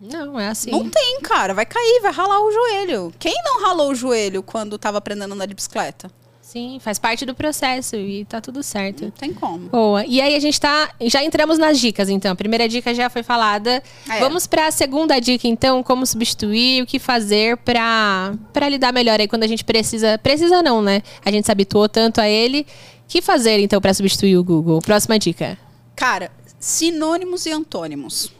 [0.00, 0.70] Não, é assim.
[0.70, 1.52] Não tem, cara.
[1.52, 3.12] Vai cair, vai ralar o joelho.
[3.18, 6.10] Quem não ralou o joelho quando tava aprendendo a andar de bicicleta?
[6.52, 9.04] Sim, faz parte do processo e tá tudo certo.
[9.04, 9.70] Não tem como.
[9.70, 10.04] Boa.
[10.04, 10.92] E aí a gente tá.
[11.00, 12.30] Já entramos nas dicas, então.
[12.30, 13.82] A primeira dica já foi falada.
[14.06, 14.18] É.
[14.20, 19.18] Vamos para a segunda dica, então, como substituir, o que fazer para para lidar melhor
[19.18, 20.18] aí quando a gente precisa.
[20.18, 21.00] Precisa não, né?
[21.24, 22.66] A gente se habituou tanto a ele.
[23.06, 24.80] O que fazer, então, para substituir o Google?
[24.82, 25.56] Próxima dica.
[25.96, 28.30] Cara, sinônimos e antônimos.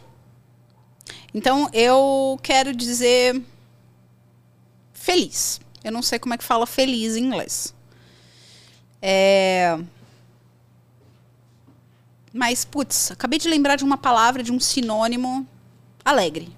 [1.33, 3.41] Então, eu quero dizer
[4.93, 5.59] feliz.
[5.83, 7.73] Eu não sei como é que fala feliz em inglês.
[9.05, 9.77] É...
[12.31, 15.45] Mas, putz, acabei de lembrar de uma palavra, de um sinônimo
[16.05, 16.49] alegre.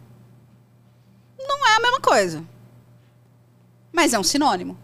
[1.39, 2.45] Não é a mesma coisa.
[3.91, 4.77] Mas é um sinônimo.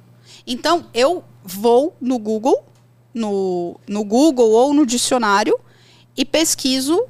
[0.45, 2.65] Então, eu vou no Google,
[3.13, 5.57] no, no Google ou no dicionário,
[6.17, 7.05] e pesquiso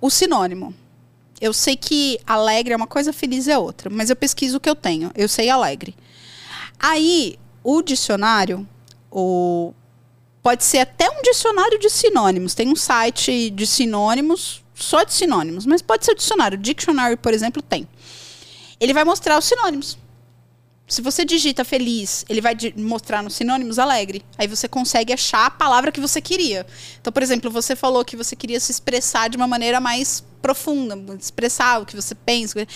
[0.00, 0.74] o sinônimo.
[1.40, 4.68] Eu sei que alegre é uma coisa, feliz é outra, mas eu pesquiso o que
[4.68, 5.10] eu tenho.
[5.14, 5.94] Eu sei alegre.
[6.78, 8.66] Aí, o dicionário,
[9.10, 9.74] o
[10.42, 12.54] pode ser até um dicionário de sinônimos.
[12.54, 16.56] Tem um site de sinônimos, só de sinônimos, mas pode ser dicionário.
[16.56, 17.86] Dictionary, por exemplo, tem.
[18.78, 19.98] Ele vai mostrar os sinônimos.
[20.88, 24.24] Se você digita feliz, ele vai mostrar nos sinônimos alegre.
[24.36, 26.66] Aí você consegue achar a palavra que você queria.
[27.00, 30.98] Então, por exemplo, você falou que você queria se expressar de uma maneira mais profunda,
[31.14, 32.66] expressar o que você pensa.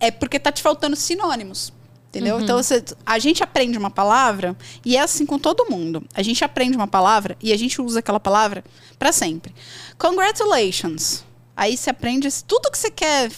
[0.00, 1.72] É porque tá te faltando sinônimos.
[2.14, 2.38] Entendeu?
[2.44, 6.04] Então, você- a gente aprende uma palavra, e é assim com todo mundo.
[6.14, 8.62] A gente aprende uma palavra e a gente usa aquela palavra
[8.98, 9.54] para sempre.
[9.96, 11.24] Congratulations.
[11.56, 13.30] Aí você aprende tudo que você quer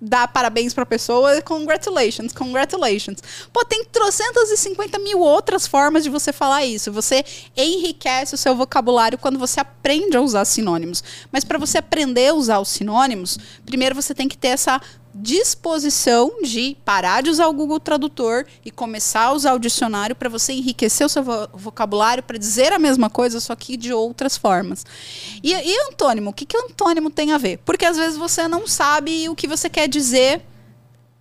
[0.00, 3.18] dar parabéns pra pessoa, é congratulations, congratulations.
[3.52, 6.90] Pô, tem 350 mil outras formas de você falar isso.
[6.92, 7.22] Você
[7.56, 11.04] enriquece o seu vocabulário quando você aprende a usar sinônimos.
[11.30, 14.80] Mas para você aprender a usar os sinônimos, primeiro você tem que ter essa
[15.14, 20.28] disposição de parar de usar o Google Tradutor e começar a usar o dicionário para
[20.28, 24.36] você enriquecer o seu vo- vocabulário para dizer a mesma coisa, só que de outras
[24.36, 24.86] formas.
[25.42, 26.30] E, e antônimo?
[26.30, 27.58] O que, que antônimo tem a ver?
[27.64, 30.42] Porque às vezes você não sabe o que você quer dizer,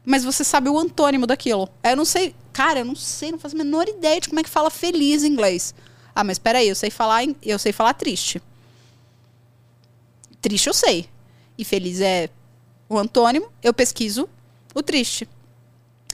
[0.06, 1.68] mas você sabe o antônimo daquilo.
[1.84, 4.44] Eu não sei, cara, eu não sei, não faço a menor ideia de como é
[4.44, 5.74] que fala feliz em inglês.
[6.14, 8.42] Ah, mas peraí, eu sei falar, eu sei falar triste.
[10.42, 11.10] Triste eu sei.
[11.58, 12.30] E feliz é
[12.90, 14.28] o antônimo, eu pesquiso
[14.74, 15.30] o triste.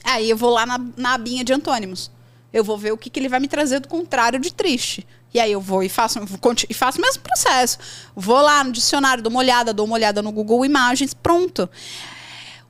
[0.04, 2.10] Aí eu vou lá na, na abinha de antônimos.
[2.52, 5.06] Eu vou ver o que, que ele vai me trazer do contrário de triste.
[5.34, 6.20] E aí eu vou e faço,
[6.68, 7.78] e faço o mesmo processo.
[8.14, 11.68] Vou lá no dicionário, dou uma olhada, dou uma olhada no Google Imagens, pronto.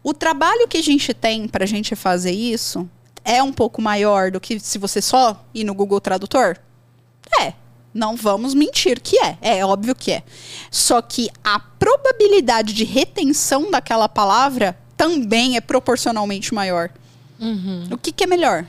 [0.03, 2.89] O trabalho que a gente tem para a gente fazer isso
[3.25, 6.57] é um pouco maior do que se você só ir no Google Tradutor?
[7.41, 7.53] É.
[7.95, 9.39] Não vamos mentir que é.
[9.41, 10.23] É óbvio que é.
[10.71, 16.91] Só que a probabilidade de retenção daquela palavra também é proporcionalmente maior.
[17.91, 18.67] O que, que é melhor?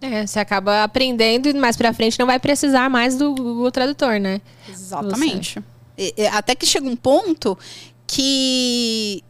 [0.00, 4.18] É, você acaba aprendendo e mais pra frente não vai precisar mais do Google Tradutor,
[4.20, 4.40] né?
[4.68, 5.62] Exatamente.
[5.96, 7.56] E- e até que chega um ponto
[8.06, 9.22] que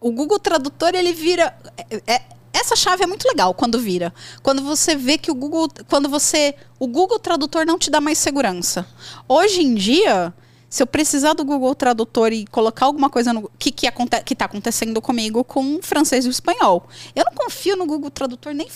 [0.00, 1.56] o Google Tradutor ele vira.
[1.90, 2.22] é- é-
[2.56, 4.12] essa chave é muito legal quando vira.
[4.42, 5.68] Quando você vê que o Google.
[5.88, 6.54] Quando você.
[6.78, 8.86] O Google Tradutor não te dá mais segurança.
[9.28, 10.34] Hoje em dia.
[10.68, 14.34] Se eu precisar do Google Tradutor e colocar alguma coisa no que que, aconte, que
[14.34, 18.52] tá acontecendo comigo com o francês e o espanhol, eu não confio no Google Tradutor
[18.52, 18.66] nem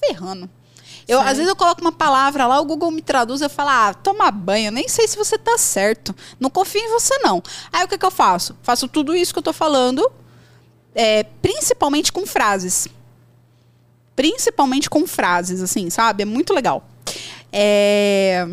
[0.00, 0.48] ferrando.
[1.06, 3.92] Eu, às vezes eu coloco uma palavra lá, o Google me traduz, eu falo, ah,
[3.92, 6.14] toma banho, nem sei se você tá certo.
[6.38, 7.42] Não confio em você, não.
[7.72, 8.56] Aí o que, que eu faço?
[8.62, 10.10] Faço tudo isso que eu tô falando,
[10.94, 12.88] é, principalmente com frases.
[14.14, 16.22] Principalmente com frases, assim, sabe?
[16.22, 16.86] É muito legal.
[17.52, 18.46] É,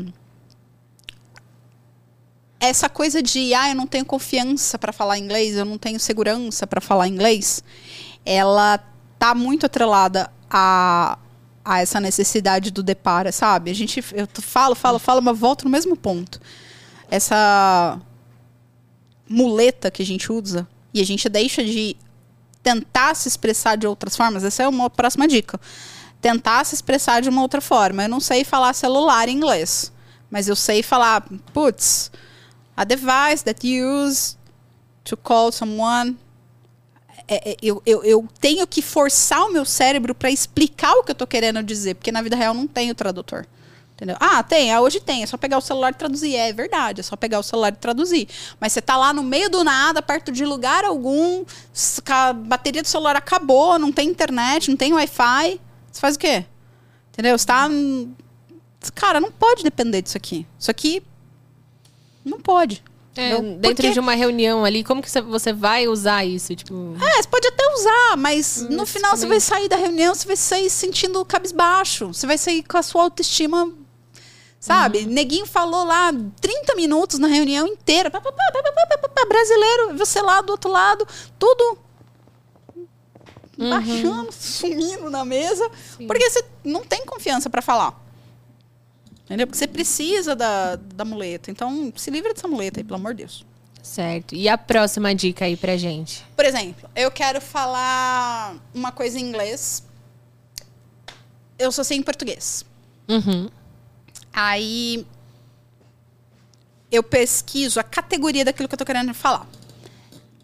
[2.59, 6.67] Essa coisa de, ah, eu não tenho confiança para falar inglês, eu não tenho segurança
[6.67, 7.63] para falar inglês,
[8.25, 8.77] ela
[9.17, 11.17] tá muito atrelada a,
[11.63, 13.71] a essa necessidade do depara, sabe?
[13.71, 16.41] A gente, eu falo, falo, falo, mas volto no mesmo ponto.
[17.09, 17.99] Essa
[19.27, 21.95] muleta que a gente usa e a gente deixa de
[22.61, 24.43] tentar se expressar de outras formas.
[24.43, 25.59] Essa é uma próxima dica.
[26.21, 28.03] Tentar se expressar de uma outra forma.
[28.03, 29.91] Eu não sei falar celular em inglês,
[30.29, 32.11] mas eu sei falar, putz,
[32.75, 34.37] a device that you use
[35.03, 36.17] to call someone
[37.31, 41.11] é, é, eu, eu, eu tenho que forçar o meu cérebro para explicar o que
[41.11, 43.45] eu tô querendo dizer, porque na vida real não tem o tradutor.
[43.99, 44.15] Entendeu?
[44.17, 46.33] Ah, tem, ah, hoje tem, é só pegar o celular e traduzir.
[46.33, 48.29] É, verdade, é só pegar o celular e traduzir.
[48.57, 51.43] Mas você tá lá no meio do nada, perto de lugar algum,
[52.09, 55.59] a bateria do celular acabou, não tem internet, não tem Wi-Fi.
[55.91, 56.45] Você faz o quê?
[57.11, 57.37] Entendeu?
[57.37, 57.67] Você tá.
[57.67, 58.13] hum,
[58.95, 60.47] Cara, não pode depender disso aqui.
[60.57, 61.03] Isso aqui.
[62.23, 62.81] Não pode.
[63.17, 66.55] É, Eu- dentro porque- de uma reunião ali, como que você- vai usar isso?
[66.55, 70.15] Tipo, É, você pode até usar, mas no Mas final você vai sair da reunião,
[70.15, 72.07] você vai sair sentindo cabisbaixo.
[72.07, 73.69] Você vai sair com a sua autoestima.
[74.59, 74.99] Sabe?
[74.99, 75.11] Uhum.
[75.11, 78.11] Neguinho falou lá 30 minutos na reunião inteira.
[78.11, 81.07] Pá, pá, pá, brasileiro, você lá do outro lado,
[81.37, 81.77] tudo
[83.57, 83.69] uhum.
[83.69, 85.69] baixando, sumindo na mesa.
[85.97, 86.07] Sim.
[86.07, 87.97] Porque você não tem confiança para falar.
[89.25, 89.47] Entendeu?
[89.47, 91.51] Porque você precisa da, da muleta.
[91.51, 93.45] Então, se livra dessa muleta aí, pelo amor de Deus.
[93.81, 94.35] Certo.
[94.35, 96.25] E a próxima dica aí pra gente?
[96.35, 99.83] Por exemplo, eu quero falar uma coisa em inglês.
[101.57, 102.65] Eu sou sem português.
[103.07, 103.49] Uhum.
[104.41, 105.05] Aí
[106.89, 109.45] eu pesquiso a categoria daquilo que eu tô querendo falar.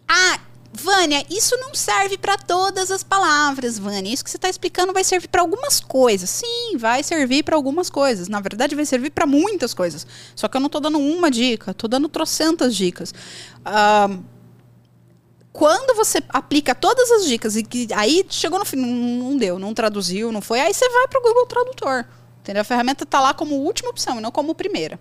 [0.06, 0.38] Ah,
[0.70, 4.12] Vânia, isso não serve para todas as palavras, Vânia.
[4.12, 6.28] Isso que você tá explicando vai servir para algumas coisas.
[6.28, 8.28] Sim, vai servir para algumas coisas.
[8.28, 10.06] Na verdade, vai servir para muitas coisas.
[10.34, 13.14] Só que eu não tô dando uma dica, tô dando trocentas dicas.
[15.54, 19.72] Quando você aplica todas as dicas e que aí chegou no fim, não deu, não
[19.72, 22.04] traduziu, não foi, aí você vai para o Google Tradutor.
[22.46, 22.60] Entendeu?
[22.60, 25.00] A ferramenta está lá como última opção e não como primeira.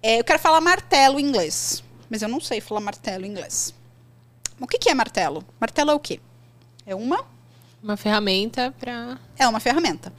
[0.00, 3.74] É, eu quero falar martelo em inglês, mas eu não sei falar martelo em inglês.
[4.60, 5.44] O que, que é martelo?
[5.60, 6.20] Martelo é o quê?
[6.86, 7.26] É uma
[7.82, 9.18] Uma ferramenta pra.
[9.36, 10.12] é uma ferramenta.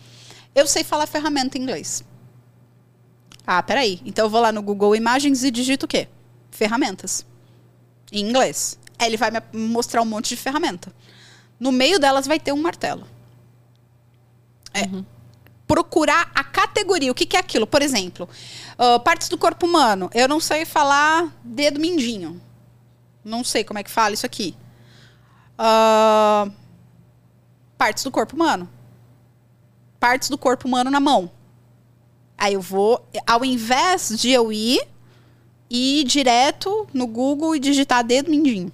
[0.53, 2.03] Eu sei falar ferramenta em inglês.
[3.47, 4.01] Ah, peraí.
[4.05, 6.09] Então eu vou lá no Google Imagens e digito o quê?
[6.51, 7.25] Ferramentas.
[8.11, 8.77] Em inglês.
[8.99, 10.93] Aí ele vai me mostrar um monte de ferramenta.
[11.57, 13.07] No meio delas vai ter um martelo.
[14.73, 14.83] É.
[15.67, 17.11] Procurar a categoria.
[17.11, 17.65] O que, que é aquilo?
[17.65, 18.29] Por exemplo,
[18.77, 20.09] ah, partes do corpo humano.
[20.13, 22.41] Eu não sei falar dedo mindinho.
[23.23, 24.55] Não sei como é que fala isso aqui.
[25.57, 26.49] Ah,
[27.77, 28.69] partes do corpo humano.
[29.99, 31.31] Partes do corpo humano na mão.
[32.37, 34.85] Aí eu vou, ao invés de eu ir,
[35.69, 38.71] ir direto no Google e digitar dedo mindinho.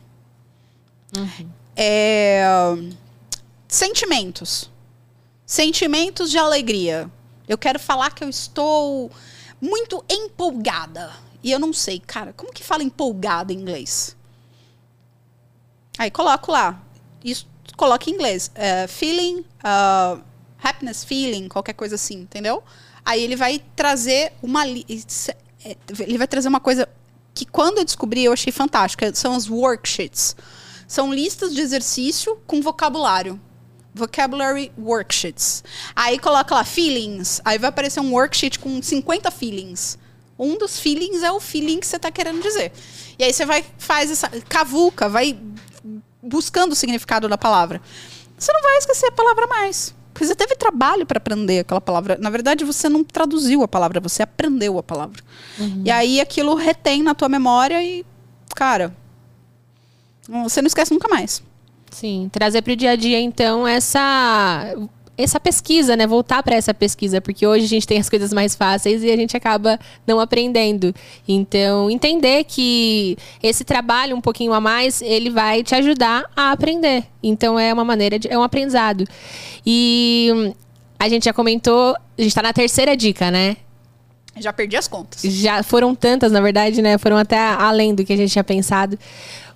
[1.76, 2.44] É,
[3.68, 4.71] sentimentos.
[5.52, 7.12] Sentimentos de alegria.
[7.46, 9.12] Eu quero falar que eu estou
[9.60, 11.12] muito empolgada.
[11.44, 14.16] E eu não sei, cara, como que fala empolgada em inglês?
[15.98, 16.82] Aí coloco lá.
[17.22, 17.46] Isso
[17.76, 18.50] coloca em inglês.
[18.56, 20.22] é, feeling, ah,
[20.64, 22.64] happiness feeling, qualquer coisa assim, entendeu?
[23.04, 24.66] Aí ele vai trazer uma.
[24.66, 26.88] é- Ele vai trazer uma coisa
[27.34, 29.14] que quando eu descobri eu achei fantástica.
[29.14, 30.34] São as worksheets.
[30.88, 33.38] São listas de exercício com vocabulário.
[33.94, 35.64] Vocabulary worksheets.
[35.96, 37.42] Aí coloca lá feelings.
[37.44, 39.98] Aí vai aparecer um worksheet com 50 feelings.
[40.40, 42.72] Um dos feelings é o feeling que você está querendo dizer.
[43.20, 44.30] E aí você vai, faz essa.
[44.50, 45.38] cavuca, vai
[46.22, 47.82] buscando o significado da palavra.
[48.38, 49.94] Você não vai esquecer a palavra mais.
[50.14, 52.18] Porque você teve trabalho para aprender aquela palavra.
[52.20, 55.22] Na verdade, você não traduziu a palavra, você aprendeu a palavra.
[55.86, 58.06] E aí aquilo retém na tua memória e,
[58.56, 58.96] cara,
[60.28, 61.42] você não esquece nunca mais.
[61.92, 64.74] Sim, trazer para o dia a dia, então, essa,
[65.18, 66.08] essa pesquisa, né?
[66.08, 69.16] Voltar para essa pesquisa, porque hoje a gente tem as coisas mais fáceis e a
[69.16, 70.96] gente acaba não aprendendo.
[71.28, 77.04] Então, entender que esse trabalho um pouquinho a mais, ele vai te ajudar a aprender.
[77.22, 78.32] Então, é uma maneira de.
[78.32, 79.06] é um aprendizado.
[79.66, 80.54] E hum,
[80.98, 83.58] a gente já comentou, a gente está na terceira dica, né?
[84.38, 85.22] Já perdi as contas.
[85.22, 86.98] Já foram tantas, na verdade, né?
[86.98, 88.98] Foram até além do que a gente tinha pensado.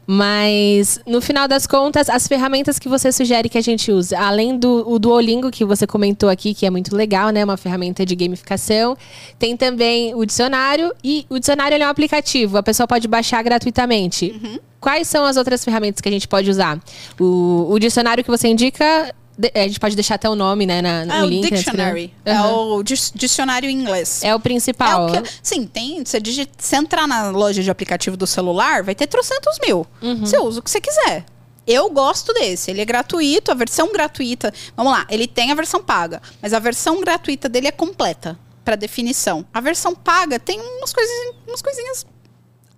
[0.07, 4.57] Mas, no final das contas, as ferramentas que você sugere que a gente use, além
[4.57, 7.43] do o Duolingo, que você comentou aqui, que é muito legal, né?
[7.43, 8.95] Uma ferramenta de gamificação.
[9.39, 10.93] Tem também o dicionário.
[11.03, 14.39] E o dicionário é um aplicativo, a pessoa pode baixar gratuitamente.
[14.43, 14.59] Uhum.
[14.79, 16.79] Quais são as outras ferramentas que a gente pode usar?
[17.19, 19.11] O, o dicionário que você indica,
[19.53, 20.81] a gente pode deixar até o nome, né?
[20.81, 21.49] Na, no É o link.
[21.51, 22.13] na dictionary.
[22.23, 22.45] descrição.
[22.45, 24.23] É o dicionário em inglês.
[24.23, 25.09] É o principal.
[25.09, 26.03] É o que, sim, tem.
[26.05, 29.85] Você, digi- você entrar na loja de aplicativo do celular, vai ter trocentos mil.
[30.01, 30.19] Uhum.
[30.25, 31.25] Você usa o que você quiser.
[31.67, 32.69] Eu gosto desse.
[32.71, 34.53] Ele é gratuito, a versão gratuita.
[34.77, 38.75] Vamos lá, ele tem a versão paga, mas a versão gratuita dele é completa para
[38.75, 39.45] definição.
[39.53, 42.05] A versão paga tem umas coisinhas, umas coisinhas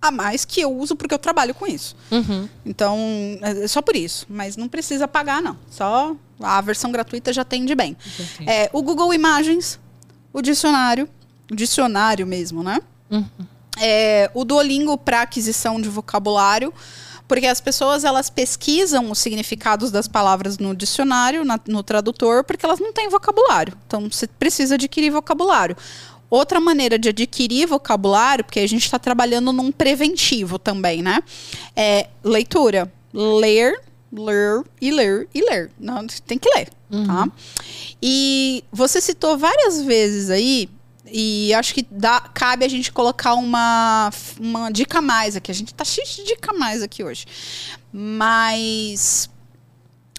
[0.00, 1.94] a mais que eu uso porque eu trabalho com isso.
[2.10, 2.48] Uhum.
[2.64, 2.98] Então,
[3.42, 4.24] é só por isso.
[4.28, 5.56] Mas não precisa pagar, não.
[5.70, 7.96] Só a versão gratuita já atende bem.
[8.46, 9.78] É, o Google Imagens,
[10.32, 11.08] o dicionário,
[11.50, 12.80] o dicionário mesmo, né?
[13.10, 13.24] Uhum.
[13.80, 16.72] É, o Duolingo para aquisição de vocabulário,
[17.26, 22.64] porque as pessoas elas pesquisam os significados das palavras no dicionário, na- no tradutor, porque
[22.64, 23.74] elas não têm vocabulário.
[23.86, 25.76] Então você precisa adquirir vocabulário.
[26.30, 31.22] Outra maneira de adquirir vocabulário, porque a gente está trabalhando num preventivo também, né?
[31.76, 32.92] É leitura.
[33.14, 33.80] Ler,
[34.12, 35.70] ler e ler e ler.
[35.78, 36.68] Não, tem que ler,
[37.06, 37.28] tá?
[38.02, 40.68] E você citou várias vezes aí
[41.10, 45.50] e acho que dá, cabe a gente colocar uma, uma dica mais aqui.
[45.50, 47.26] A gente tá cheio de dica mais aqui hoje.
[47.92, 49.28] Mas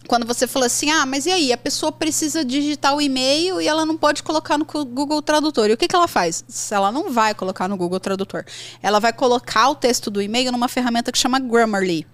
[0.08, 1.54] quando você falou assim, ah, mas e aí?
[1.54, 5.70] A pessoa precisa digitar o e-mail e ela não pode colocar no Google Tradutor.
[5.70, 6.44] E o que, que ela faz?
[6.72, 8.44] Ela não vai colocar no Google Tradutor.
[8.82, 12.08] Ela vai colocar o texto do e-mail numa ferramenta que chama Grammarly.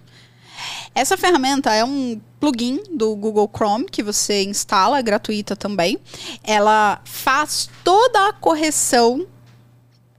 [0.96, 5.98] Essa ferramenta é um plugin do Google Chrome que você instala, é gratuita também.
[6.42, 9.26] Ela faz toda a correção,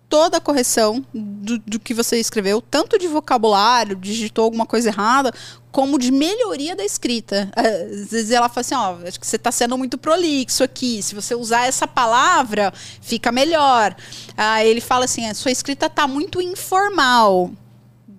[0.07, 5.34] toda a correção do, do que você escreveu, tanto de vocabulário, digitou alguma coisa errada,
[5.71, 7.51] como de melhoria da escrita.
[7.55, 11.01] Às vezes ela fala assim, ó, acho que você está sendo muito prolixo aqui.
[11.01, 12.71] Se você usar essa palavra,
[13.01, 13.95] fica melhor.
[14.38, 17.49] Aí ele fala assim, a sua escrita está muito informal.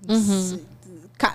[0.07, 0.59] Ca-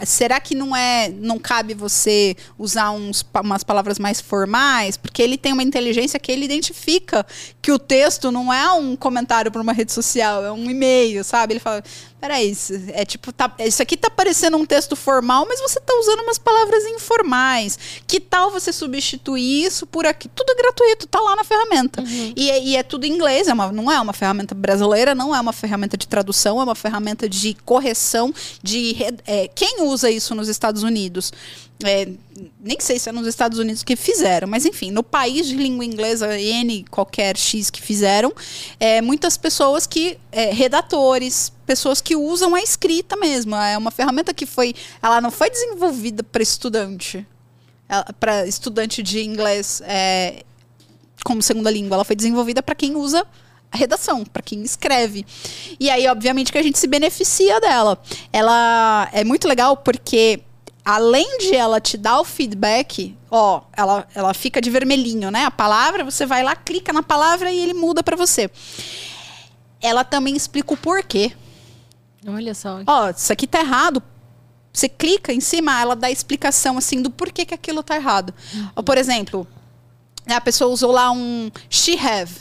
[0.05, 4.95] Será que não é, não cabe você usar uns, umas palavras mais formais?
[4.95, 7.25] Porque ele tem uma inteligência que ele identifica
[7.63, 11.53] que o texto não é um comentário para uma rede social, é um e-mail, sabe?
[11.53, 11.81] Ele fala,
[12.19, 15.93] peraí, isso é tipo, tá, isso aqui tá parecendo um texto formal, mas você tá
[15.97, 17.79] usando umas palavras informais.
[18.05, 20.27] Que tal você substituir isso por aqui?
[20.27, 22.03] Tudo gratuito, tá lá na ferramenta.
[22.35, 25.33] E, é- e é tudo em inglês, é uma, não é uma ferramenta brasileira, não
[25.33, 28.93] é uma ferramenta de tradução, é uma ferramenta de correção, de
[29.25, 31.31] é, quem usa isso nos Estados Unidos?
[31.85, 32.07] É,
[32.61, 35.83] nem sei se é nos Estados Unidos que fizeram, mas enfim, no país de língua
[35.83, 38.33] inglesa, N qualquer X que fizeram,
[38.79, 43.55] é, muitas pessoas que, é, redatores, pessoas que usam a escrita mesmo.
[43.55, 47.25] É uma ferramenta que foi, ela não foi desenvolvida para estudante,
[48.19, 50.43] para estudante de inglês é,
[51.23, 53.25] como segunda língua, ela foi desenvolvida para quem usa
[53.71, 55.25] a redação, para quem escreve.
[55.79, 57.99] E aí, obviamente, que a gente se beneficia dela.
[58.31, 60.41] Ela é muito legal porque
[60.83, 65.45] além de ela te dar o feedback, ó, ela, ela fica de vermelhinho, né?
[65.45, 68.49] A palavra, você vai lá, clica na palavra e ele muda para você.
[69.81, 71.33] Ela também explica o porquê.
[72.25, 72.81] Olha só.
[72.85, 74.01] Ó, isso aqui tá errado.
[74.71, 78.33] Você clica em cima, ela dá explicação assim do porquê que aquilo tá errado.
[78.75, 79.47] Ou, por exemplo,
[80.27, 82.33] a pessoa usou lá um she have.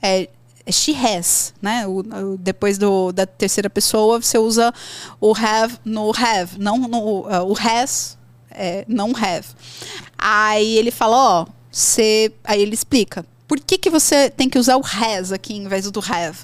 [0.00, 0.28] É
[0.70, 1.86] she has, né?
[1.86, 4.72] O, o- depois do, da terceira pessoa, você usa
[5.20, 8.16] o have no have, não no, uh, o has,
[8.50, 9.46] é, não have.
[10.16, 13.24] Aí ele fala, ó, você, aí ele explica.
[13.46, 16.38] Por que, que você tem que usar o has aqui em vez do have?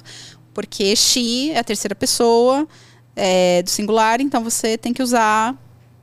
[0.53, 2.67] Porque she é a terceira pessoa
[3.15, 5.55] é, do singular, então você tem que usar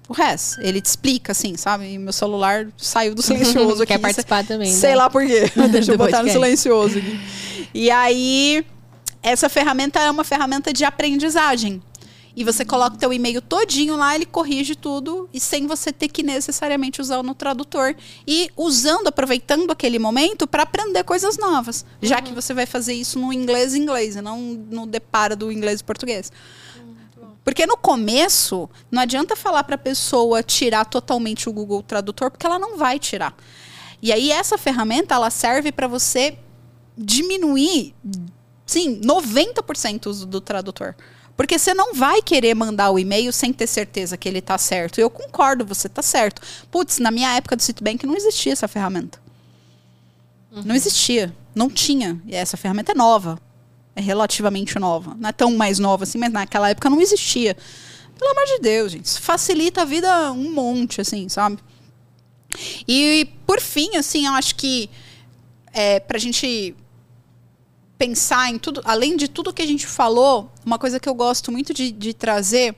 [0.08, 0.56] o has.
[0.58, 1.92] Ele te explica, assim, sabe?
[1.92, 3.92] E meu celular saiu do silencioso aqui.
[3.92, 4.96] Quer participar também, Sei né?
[4.96, 5.50] lá por quê.
[5.70, 7.20] Deixa eu botar no silencioso aqui.
[7.74, 8.64] E aí,
[9.22, 11.82] essa ferramenta é uma ferramenta de aprendizagem.
[12.34, 16.06] E você coloca o teu e-mail todinho lá, ele corrige tudo e sem você ter
[16.06, 22.22] que necessariamente usar no tradutor e usando, aproveitando aquele momento para aprender coisas novas, já
[22.22, 25.84] que você vai fazer isso no inglês inglês e não no deparo do inglês e
[25.84, 26.30] português.
[27.48, 32.44] Porque no começo, não adianta falar para a pessoa tirar totalmente o Google Tradutor, porque
[32.44, 33.34] ela não vai tirar.
[34.02, 36.36] E aí essa ferramenta, ela serve para você
[36.94, 37.94] diminuir,
[38.66, 40.94] sim, 90% o uso do tradutor.
[41.38, 45.00] Porque você não vai querer mandar o e-mail sem ter certeza que ele tá certo.
[45.00, 46.42] Eu concordo, você tá certo.
[46.70, 49.18] Putz, na minha época do Citibank não existia essa ferramenta.
[50.52, 51.34] Não existia.
[51.54, 52.20] Não tinha.
[52.26, 53.40] E essa ferramenta é nova.
[53.98, 55.16] É relativamente nova.
[55.18, 57.56] Não é tão mais nova assim, mas naquela época não existia.
[58.16, 59.06] Pelo amor de Deus, gente.
[59.06, 61.58] Isso facilita a vida um monte, assim, sabe?
[62.86, 64.88] E, por fim, assim, eu acho que
[65.72, 66.76] é, pra gente
[67.98, 71.50] pensar em tudo, além de tudo que a gente falou, uma coisa que eu gosto
[71.50, 72.76] muito de, de trazer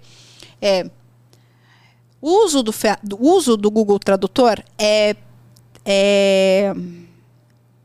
[0.62, 0.90] é
[2.18, 5.14] o uso do, do uso do Google Tradutor é,
[5.84, 6.74] é,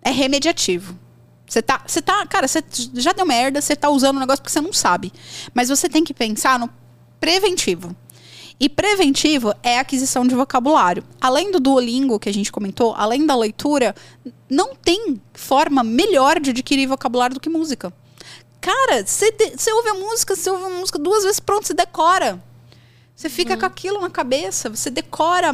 [0.02, 0.98] é remediativo.
[1.48, 2.64] Você tá, você tá, cara, você
[2.96, 5.12] já deu merda, você tá usando o negócio porque você não sabe.
[5.54, 6.70] Mas você tem que pensar no
[7.20, 7.96] preventivo.
[8.60, 11.04] E preventivo é a aquisição de vocabulário.
[11.20, 13.94] Além do Duolingo que a gente comentou, além da leitura,
[14.50, 17.94] não tem forma melhor de adquirir vocabulário do que música.
[18.62, 22.42] Cara, você ouve a música, você ouve a música duas vezes, pronto, você decora.
[23.16, 25.52] Você fica com aquilo na cabeça, você decora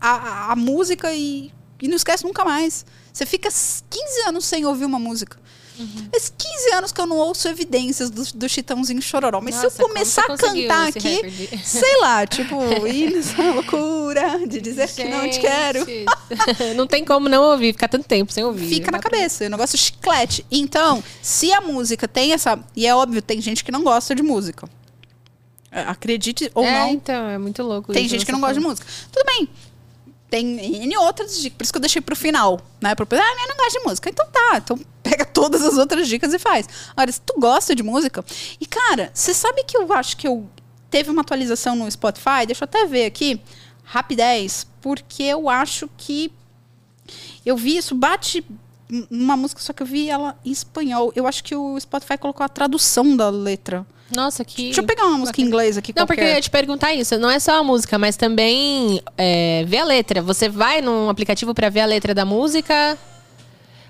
[0.00, 2.84] a, a- a música e, e não esquece nunca mais.
[3.18, 5.36] Você fica 15 anos sem ouvir uma música.
[6.12, 9.40] Faz 15 anos que eu não ouço evidências do, do Chitãozinho Chororó.
[9.40, 11.20] Mas Nossa, se eu começar a cantar aqui,
[11.64, 12.56] sei lá, tipo,
[12.86, 15.84] ir nessa loucura de dizer que não te quero.
[15.84, 16.06] Gente,
[16.76, 18.68] não tem como não ouvir, ficar tanto tempo sem ouvir.
[18.68, 20.46] Fica na cabeça, o negócio chiclete.
[20.48, 22.56] Então, se a música tem essa.
[22.76, 24.68] E é óbvio, tem gente que não gosta de música.
[25.72, 27.92] É, Acredite ou é, não, então, é muito louco.
[27.92, 28.86] tem isso gente que não gosta de música.
[29.10, 29.48] Tudo bem.
[30.30, 32.94] Tem N outras, de- por isso que eu deixei pro final, né?
[32.94, 34.10] Pro, ah, eu não gosto de música.
[34.10, 36.68] Então tá, então pega todas as outras dicas e faz.
[36.90, 38.24] Agora, se tu gosta de música.
[38.60, 40.46] E, cara, você sabe que eu acho que eu
[40.90, 42.44] teve uma atualização no Spotify?
[42.46, 43.40] Deixa eu até ver aqui.
[43.84, 44.66] Rapidez.
[44.82, 46.30] Porque eu acho que.
[47.44, 48.44] Eu vi isso, bate
[49.10, 51.12] uma música, só que eu vi ela em espanhol.
[51.14, 53.86] Eu acho que o Spotify colocou a tradução da letra.
[54.14, 54.64] Nossa, que.
[54.64, 55.92] Deixa eu pegar uma música em inglês aqui.
[55.94, 56.36] Não, porque eu qualquer.
[56.36, 57.18] ia te perguntar isso.
[57.18, 60.22] Não é só a música, mas também é, ver a letra.
[60.22, 62.96] Você vai num aplicativo pra ver a letra da música.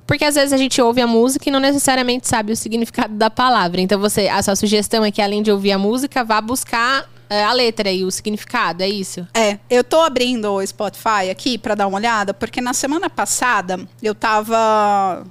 [0.06, 3.28] Porque às vezes a gente ouve a música e não necessariamente sabe o significado da
[3.28, 3.78] palavra.
[3.80, 7.44] Então você, a sua sugestão é que além de ouvir a música, vá buscar é,
[7.44, 9.26] a letra e o significado, é isso?
[9.34, 13.86] É, eu tô abrindo o Spotify aqui pra dar uma olhada, porque na semana passada
[14.02, 15.26] eu tava.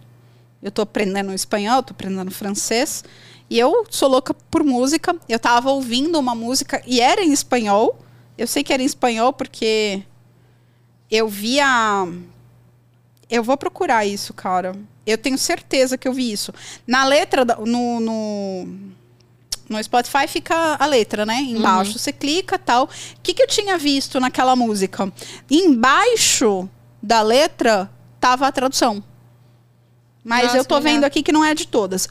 [0.62, 3.04] Eu tô aprendendo espanhol, tô aprendendo francês.
[3.50, 5.16] E eu sou louca por música.
[5.28, 7.98] Eu tava ouvindo uma música e era em espanhol.
[8.38, 10.04] Eu sei que era em espanhol porque
[11.10, 12.06] eu via.
[13.30, 14.76] Eu vou procurar isso, cara.
[15.06, 16.54] Eu tenho certeza que eu vi isso.
[16.86, 18.68] Na letra, no, no,
[19.70, 21.36] no Spotify fica a letra, né?
[21.42, 21.98] Embaixo.
[22.00, 22.86] Você clica tal.
[22.86, 22.90] O
[23.22, 25.12] que, que eu tinha visto naquela música?
[25.50, 26.70] Embaixo
[27.02, 27.90] da letra
[28.20, 29.04] tava a tradução.
[30.24, 32.08] Mas Nossa, eu tô vendo aqui que não é de todas.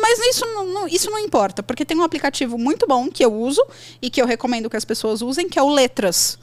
[0.00, 3.32] Mas isso não, não- isso não importa, porque tem um aplicativo muito bom que eu
[3.34, 3.64] uso
[4.00, 6.38] e que eu recomendo que as pessoas usem, que é o Letras.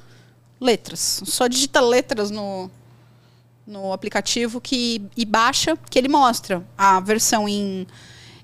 [0.59, 1.21] Letras.
[1.25, 2.69] Só digita letras no,
[3.65, 7.87] no aplicativo que, e baixa, que ele mostra a versão em,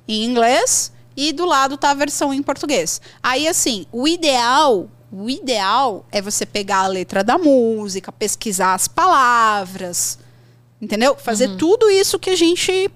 [0.08, 3.02] em inglês e do lado tá a versão em português.
[3.22, 8.88] Aí, assim, o ideal, o ideal é você pegar a letra da música, pesquisar as
[8.88, 10.20] palavras,
[10.82, 11.16] entendeu?
[11.16, 12.92] Fazer tudo isso que a gente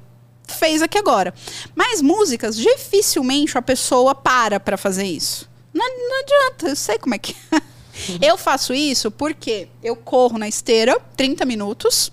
[0.48, 1.34] fez aqui agora.
[1.76, 5.50] Mas músicas, dificilmente a pessoa para para fazer isso.
[5.74, 7.36] Não, não adianta, eu sei como é que
[8.22, 12.12] Eu faço isso porque eu corro na esteira 30 minutos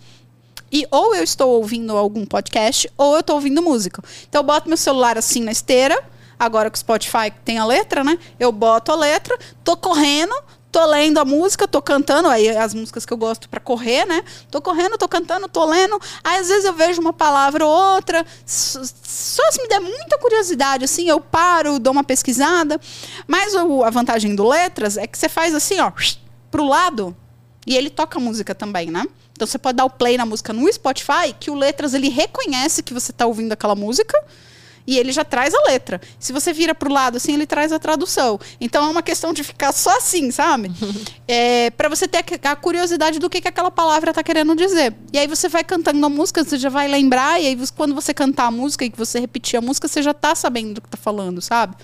[0.71, 4.03] e ou eu estou ouvindo algum podcast ou eu estou ouvindo música.
[4.29, 6.03] Então eu boto meu celular assim na esteira,
[6.39, 8.19] agora que o Spotify tem a letra, né?
[8.39, 10.35] Eu boto a letra, tô correndo,
[10.71, 14.23] tô lendo a música, tô cantando, aí as músicas que eu gosto pra correr, né?
[14.51, 15.99] Tô correndo, tô cantando, tô lendo.
[16.23, 20.85] Aí às vezes eu vejo uma palavra ou outra, só se me der muita curiosidade
[20.85, 22.79] assim, eu paro, dou uma pesquisada.
[23.27, 25.91] Mas o- a vantagem do letras é que você faz assim, ó,
[26.51, 27.17] pro lado
[27.67, 29.05] e ele toca música também, né?
[29.37, 32.83] Então você pode dar o play na música no Spotify, que o Letras ele reconhece
[32.83, 34.19] que você tá ouvindo aquela música
[34.87, 36.01] e ele já traz a letra.
[36.19, 38.39] Se você vira pro lado assim, ele traz a tradução.
[38.61, 40.71] Então é uma questão de ficar só assim, sabe?
[41.27, 44.95] é, para você ter a curiosidade do que, que aquela palavra tá querendo dizer.
[45.13, 48.15] E aí você vai cantando a música, você já vai lembrar, e aí quando você
[48.15, 50.89] cantar a música e que você repetir a música, você já tá sabendo do que
[50.89, 51.77] tá falando, sabe?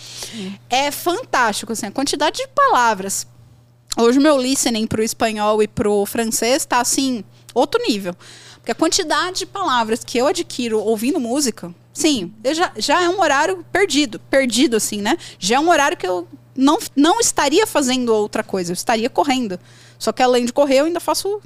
[0.71, 3.27] É fantástico, assim, a quantidade de palavras.
[3.99, 7.23] Hoje o meu listening pro espanhol e pro francês tá assim,
[7.55, 8.15] outro nível.
[8.57, 13.09] Porque a quantidade de palavras que eu adquiro ouvindo música, sim, eu já, já é
[13.09, 14.19] um horário perdido.
[14.31, 15.19] Perdido, assim, né?
[15.39, 19.59] Já é um horário que eu não, não estaria fazendo outra coisa, eu estaria correndo.
[19.99, 21.41] Só que além de correr, eu ainda faço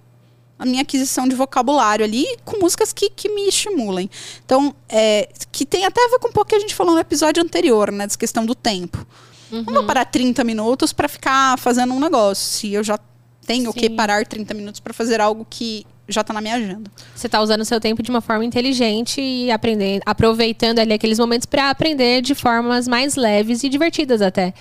[0.59, 4.11] a minha aquisição de vocabulário ali com músicas que, que me estimulem.
[4.45, 7.01] Então, é, que tem até a ver com um pouco que a gente falou no
[7.01, 8.07] episódio anterior, né?
[8.07, 9.07] Dessa questão do tempo.
[9.51, 12.45] Não vou parar 30 minutos para ficar fazendo um negócio.
[12.45, 12.99] Se eu já
[13.47, 13.97] tenho que Sim.
[13.97, 16.91] parar 30 minutos para fazer algo que já tá na minha agenda.
[17.15, 21.19] Você tá usando o seu tempo de uma forma inteligente e aprendendo, aproveitando ali aqueles
[21.19, 24.55] momentos para aprender de formas mais leves e divertidas até.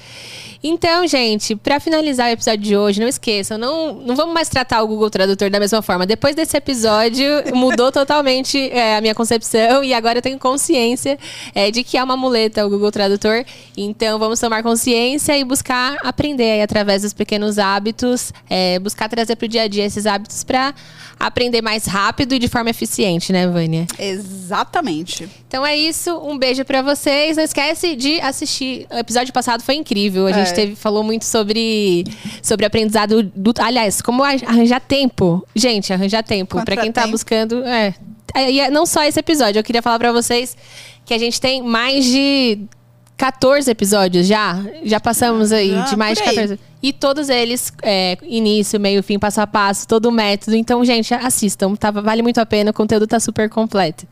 [0.64, 4.82] Então, gente, para finalizar o episódio de hoje, não esqueçam, não, não vamos mais tratar
[4.82, 6.08] o Google Tradutor da mesma forma.
[6.08, 11.20] Depois desse episódio, mudou totalmente é, a minha concepção e agora eu tenho consciência
[11.54, 13.46] é, de que é uma muleta o Google Tradutor.
[13.78, 19.36] Então, vamos tomar consciência e buscar aprender aí através dos pequenos hábitos, é, buscar trazer
[19.36, 20.74] para o dia a dia esses hábitos para
[21.20, 23.86] aprender mais rápido e de forma eficiente, né, Vânia?
[23.98, 25.28] Exatamente.
[25.48, 27.38] Então é isso, um beijo pra vocês.
[27.38, 28.86] Não esquece de assistir.
[28.92, 30.28] O episódio passado foi incrível.
[30.28, 30.54] A gente É.
[30.54, 32.06] teve, falou muito sobre,
[32.42, 33.54] sobre aprendizado do.
[33.60, 35.46] Aliás, como arranjar tempo.
[35.56, 36.64] Gente, arranjar tempo.
[36.64, 37.64] Pra quem tá buscando.
[37.66, 37.94] É.
[38.50, 40.58] E é não só esse episódio, eu queria falar pra vocês
[41.06, 42.60] que a gente tem mais de
[43.18, 44.64] 14 episódios já.
[44.84, 46.36] Já passamos aí Já, de mais de por aí.
[46.36, 46.60] 14.
[46.84, 50.56] E todos eles, é, início, meio, fim, passo a passo, todo o método.
[50.56, 51.76] Então, gente, assistam.
[51.76, 54.06] Tá, vale muito a pena, o conteúdo tá super completo.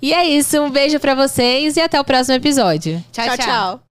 [0.00, 3.02] E é isso, um beijo pra vocês e até o próximo episódio.
[3.12, 3.36] tchau.
[3.36, 3.87] tchau.